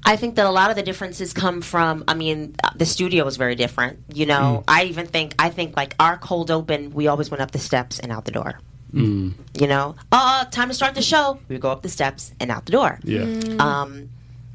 [0.07, 2.05] I think that a lot of the differences come from.
[2.07, 4.01] I mean, uh, the studio was very different.
[4.13, 7.53] You know, I even think I think like our cold open, we always went up
[7.53, 8.61] the steps and out the door.
[9.59, 11.41] You know, uh, time to start the show.
[11.49, 13.01] We go up the steps and out the door.
[13.03, 13.23] Yeah.
[13.59, 14.11] Um, and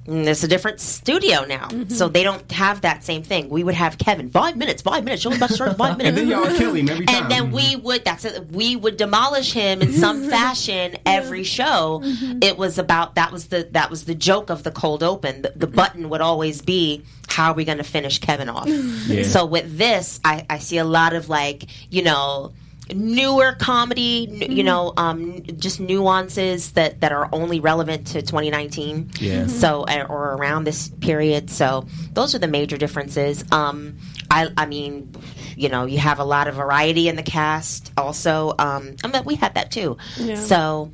[0.05, 1.93] it's a different studio now, mm-hmm.
[1.93, 3.49] so they don't have that same thing.
[3.49, 5.21] We would have Kevin five minutes, five minutes.
[5.21, 6.09] Show's about to start five minutes.
[6.09, 7.23] And then y'all kill him every time.
[7.23, 12.01] And then we would that's it, we would demolish him in some fashion every show.
[12.03, 12.39] Mm-hmm.
[12.41, 15.43] It was about that was the that was the joke of the cold open.
[15.43, 18.67] The, the button would always be how are we going to finish Kevin off?
[19.09, 19.23] Yeah.
[19.23, 22.53] So with this, I, I see a lot of like you know
[22.93, 29.11] newer comedy, n- you know, um, just nuances that that are only relevant to 2019.
[29.19, 29.47] Yeah.
[29.47, 31.49] So uh, or around this period.
[31.49, 33.43] So those are the major differences.
[33.51, 33.97] Um,
[34.31, 35.13] I I mean,
[35.55, 37.91] you know, you have a lot of variety in the cast.
[37.97, 39.97] Also, um, I mean, we had that too.
[40.17, 40.35] Yeah.
[40.35, 40.91] So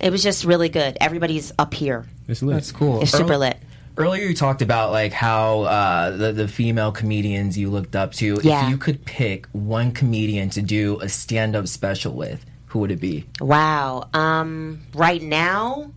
[0.00, 0.96] it was just really good.
[1.00, 2.06] Everybody's up here.
[2.28, 2.54] It's lit.
[2.54, 3.02] That's cool.
[3.02, 3.58] It's super lit.
[3.96, 8.38] Earlier, you talked about like how uh, the the female comedians you looked up to.
[8.42, 8.64] Yeah.
[8.64, 12.90] If you could pick one comedian to do a stand up special with, who would
[12.90, 13.26] it be?
[13.40, 14.08] Wow.
[14.14, 15.92] Um, right now,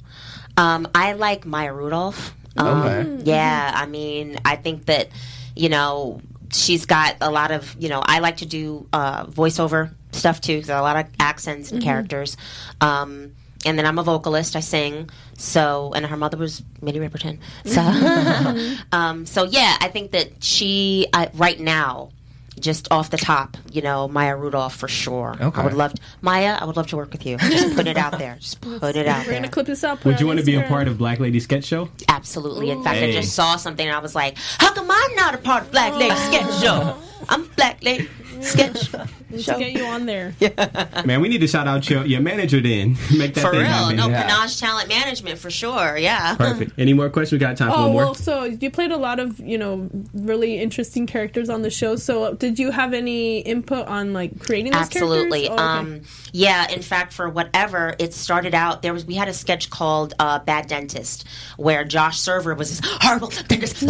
[0.57, 2.33] um, I like Maya Rudolph.
[2.57, 3.21] Um, Okay.
[3.25, 5.09] Yeah, I mean, I think that
[5.55, 6.21] you know
[6.51, 8.01] she's got a lot of you know.
[8.03, 12.35] I like to do uh, voiceover stuff too because a lot of accents and characters.
[12.81, 13.35] Um,
[13.65, 14.55] and then I'm a vocalist.
[14.55, 15.09] I sing.
[15.37, 17.39] So, and her mother was Minnie Riperton.
[17.65, 22.11] So, um, so yeah, I think that she I, right now,
[22.59, 25.35] just off the top, you know, Maya Rudolph for sure.
[25.39, 25.61] Okay.
[25.61, 26.57] I would love to, Maya.
[26.59, 27.37] I would love to work with you.
[27.37, 28.37] Just put it out there.
[28.39, 29.17] Just put it out there.
[29.17, 29.33] We're there.
[29.41, 29.97] gonna clip this out.
[29.97, 31.89] put Would you want to be a part of Black Lady Sketch Show?
[32.07, 32.69] Absolutely.
[32.69, 33.09] In fact, Hey.
[33.09, 35.71] I just saw something and I was like, "How come I'm not a part of
[35.71, 36.95] Black Lady Sketch Show?"
[37.27, 38.07] I'm Black Lady
[38.41, 38.91] sketch
[39.35, 40.33] Let's get you on there.
[40.45, 41.03] Yeah.
[41.05, 42.97] Man, we need to shout out your, your manager then.
[43.17, 43.95] Make that For thing real, happen.
[43.97, 44.23] no Yeah.
[44.27, 45.97] Panache Talent Management for sure.
[45.97, 46.35] Yeah.
[46.35, 46.71] Perfect.
[46.77, 47.33] Any more questions?
[47.33, 48.03] We got time for Oh one more.
[48.05, 51.95] well, so you played a lot of you know really interesting characters on the show.
[51.95, 55.47] So did you have any input on like creating those Absolutely.
[55.47, 55.65] characters?
[55.65, 55.95] Oh, okay.
[55.95, 56.01] Um,
[56.33, 56.69] yeah.
[56.71, 60.39] In fact, for whatever it started out, there was we had a sketch called uh,
[60.39, 61.25] "Bad Dentist,"
[61.57, 63.81] where Josh Server was this horrible dentist,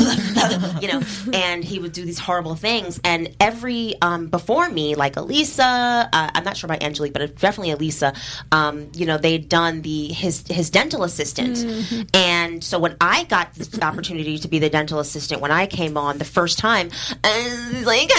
[0.82, 1.02] you know,
[1.34, 3.00] and he would do these horrible things.
[3.04, 7.74] And every um, before me, like Alisa, uh, I'm not sure about Angelique, but definitely
[7.74, 8.16] Alisa.
[8.52, 11.66] Um, you know, they'd done the his his dental assistant,
[12.14, 15.98] and so when I got the opportunity to be the dental assistant when I came
[15.98, 16.90] on the first time,
[17.24, 18.12] I was like,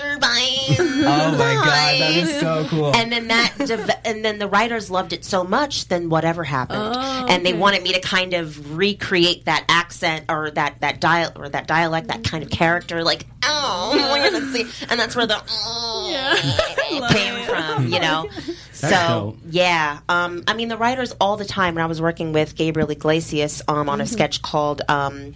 [0.00, 0.76] oh, Doctor Bite.
[0.78, 2.94] Oh my god, that is so cool.
[2.94, 5.88] And then that, dev- and then the writers loved it so much.
[5.88, 10.50] Then whatever happened, Oh, and they wanted me to kind of recreate that accent or
[10.52, 13.02] that that dial or that dialect, that kind of character.
[13.02, 13.92] Like, oh,
[14.32, 16.68] let's see, and that's where the oh,
[17.00, 17.46] Love came it.
[17.48, 18.28] from, you know.
[18.78, 19.38] So dope.
[19.50, 21.74] yeah, um, I mean the writers all the time.
[21.74, 24.82] When I was working with Gabriel Iglesias um, on a sketch called.
[24.88, 25.34] Um,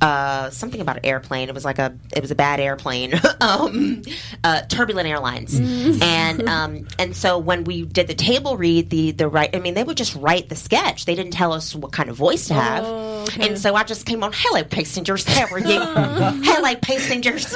[0.00, 1.48] uh, something about an airplane.
[1.48, 3.14] It was like a it was a bad airplane.
[3.40, 4.02] um,
[4.44, 5.58] uh, turbulent airlines,
[6.02, 9.54] and um, and so when we did the table read, the the right.
[9.54, 11.06] I mean, they would just write the sketch.
[11.06, 13.48] They didn't tell us what kind of voice to have, Oh, okay.
[13.48, 14.32] and so I just came on.
[14.34, 15.24] Hello, passengers.
[15.24, 15.80] How are you?
[16.44, 17.54] Hello, passengers.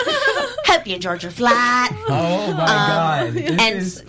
[0.66, 1.90] Hope you enjoyed your flight.
[2.08, 4.02] oh my god, this Um, And is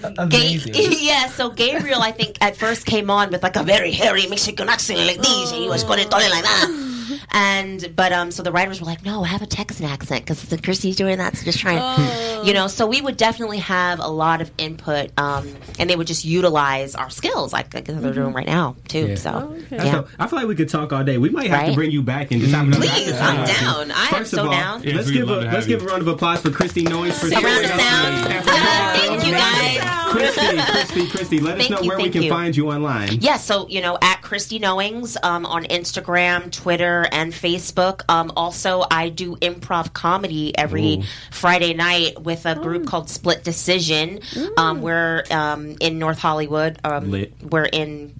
[0.66, 4.28] Ga- yeah, so Gabriel, I think at first came on with like a very hairy
[4.28, 6.88] Mexican accent like this, and he was going to talk like that.
[7.32, 10.60] And but um, so the writers were like, no, I have a Texan accent because
[10.62, 12.44] Christy's doing that, so just trying, Oh.
[12.46, 12.68] you know.
[12.68, 15.48] So we would definitely have a lot of input, um,
[15.80, 19.08] and they would just utilize our skills like, like they're doing right now too.
[19.10, 19.16] Yeah.
[19.16, 19.86] So Oh, okay.
[19.86, 19.92] yeah.
[19.92, 21.18] So, I feel like we could talk all day.
[21.18, 23.54] We might have to bring you back and just have another Please, I'm show.
[23.62, 23.92] down.
[23.92, 24.84] I am First of so all, down.
[24.84, 25.78] Yes, let's give a love to have let's you.
[25.78, 28.34] give a round of applause for Christy Knowings for A round joining of us sound.
[28.34, 29.08] after show.
[29.08, 29.98] thank you, guys.
[30.12, 32.30] Christy, Christy, Christy, let us know you, where we can you.
[32.30, 33.20] find you online.
[33.22, 38.02] Yeah, so you know, at Christy Knowings um, on Instagram, Twitter, and Facebook.
[38.10, 41.04] Um, also, I do improv comedy every Ooh.
[41.32, 44.20] Friday night with a group called Split Decision.
[44.58, 46.80] Um, we're um, in North Hollywood.
[46.84, 47.12] Um,
[47.42, 48.16] We're in.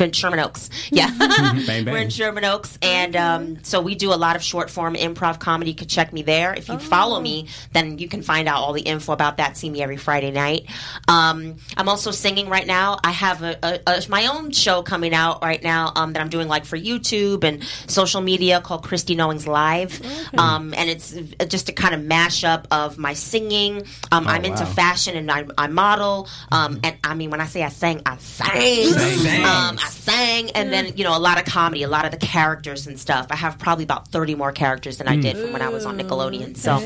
[0.00, 1.84] In Sherman Oaks, yeah, Bang, bang.
[1.86, 5.38] we're in Sherman Oaks, and um, so we do a lot of short form improv
[5.38, 5.70] comedy.
[5.70, 6.54] You could check me there.
[6.54, 9.56] If you follow me, then you can find out all the info about that.
[9.56, 10.66] See me every Friday night.
[11.08, 12.98] Um, I'm also singing right now.
[13.02, 16.28] I have a, a, a my own show coming out right now um, that I'm
[16.28, 20.00] doing like for YouTube and social media called Christy Knowings Live,
[20.38, 21.14] um, and it's
[21.48, 23.84] just a kind of mashup of my singing.
[24.12, 24.70] Um, I'm into wow.
[24.70, 28.16] fashion and I, I model, um, and I mean when I say I sang, I
[28.16, 28.92] sang.
[28.92, 29.89] Sang.
[29.90, 32.86] I sang, and then you know a lot of comedy, a lot of the characters
[32.86, 33.26] and stuff.
[33.30, 35.98] I have probably about thirty more characters than I did from when I was on
[35.98, 36.56] Nickelodeon.
[36.56, 36.80] So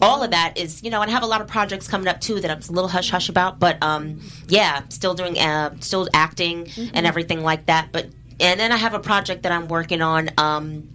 [0.00, 2.20] all of that is you know, and I have a lot of projects coming up
[2.20, 3.58] too that I'm a little hush hush about.
[3.58, 7.92] But um, yeah, still doing, uh, still acting and everything like that.
[7.92, 8.06] But
[8.40, 10.30] and then I have a project that I'm working on.
[10.38, 10.88] Um,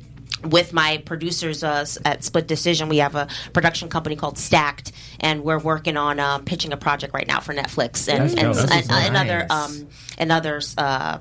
[0.44, 5.44] with my producers uh, at Split Decision, we have a production company called Stacked, and
[5.44, 8.92] we're working on um, pitching a project right now for Netflix and That's and, and,
[8.92, 9.26] and nice.
[9.26, 9.88] other um,
[10.18, 10.76] and others.
[10.78, 11.20] Uh,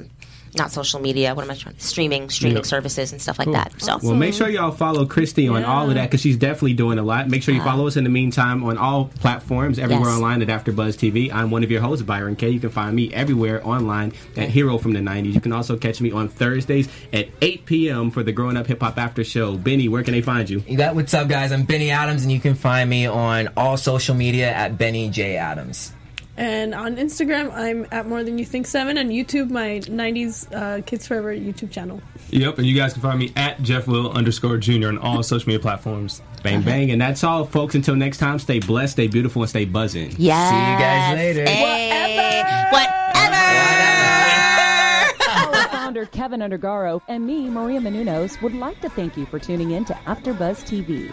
[0.57, 1.35] not social media.
[1.35, 1.79] What am I trying?
[1.79, 2.67] Streaming, streaming Yep.
[2.67, 3.73] services and stuff like that.
[3.79, 6.99] So Well, make sure y'all follow Christy on all of that because she's definitely doing
[6.99, 7.29] a lot.
[7.29, 10.17] Make sure you follow us in the meantime on all platforms, everywhere Yes.
[10.17, 11.31] online at AfterBuzz TV.
[11.33, 12.51] I'm one of your hosts, Byron K.
[12.51, 15.35] You can find me everywhere online at Hero from the 90s.
[15.35, 18.11] You can also catch me on Thursdays at 8 p.m.
[18.11, 19.57] for the Growing Up Hip Hop After Show.
[19.57, 20.63] Benny, where can they find you?
[20.69, 21.53] You got what's up, guys?
[21.53, 25.37] I'm Benny Adams, and you can find me on all social media at Benny J
[25.37, 25.93] Adams.
[26.37, 30.83] And on Instagram, I'm at More Than You Think Seven, and YouTube, my '90s uh,
[30.83, 32.03] Kids Forever YouTube channel.
[32.31, 35.49] Yep, and you guys can find me at Jeff Will underscore Junior on all social
[35.49, 36.23] media platforms.
[36.43, 36.91] Bang, bang.
[36.91, 37.75] And that's all, folks.
[37.75, 40.13] Until next time, stay blessed, stay beautiful, and stay buzzing.
[40.19, 40.51] Yeah.
[40.51, 41.49] See you guys later.
[41.49, 41.95] Hey, whatever.
[45.57, 49.71] Our founder Kevin Undergaro and me, Maria Menounos, would like to thank you for tuning
[49.71, 51.13] in to AfterBuzz TV.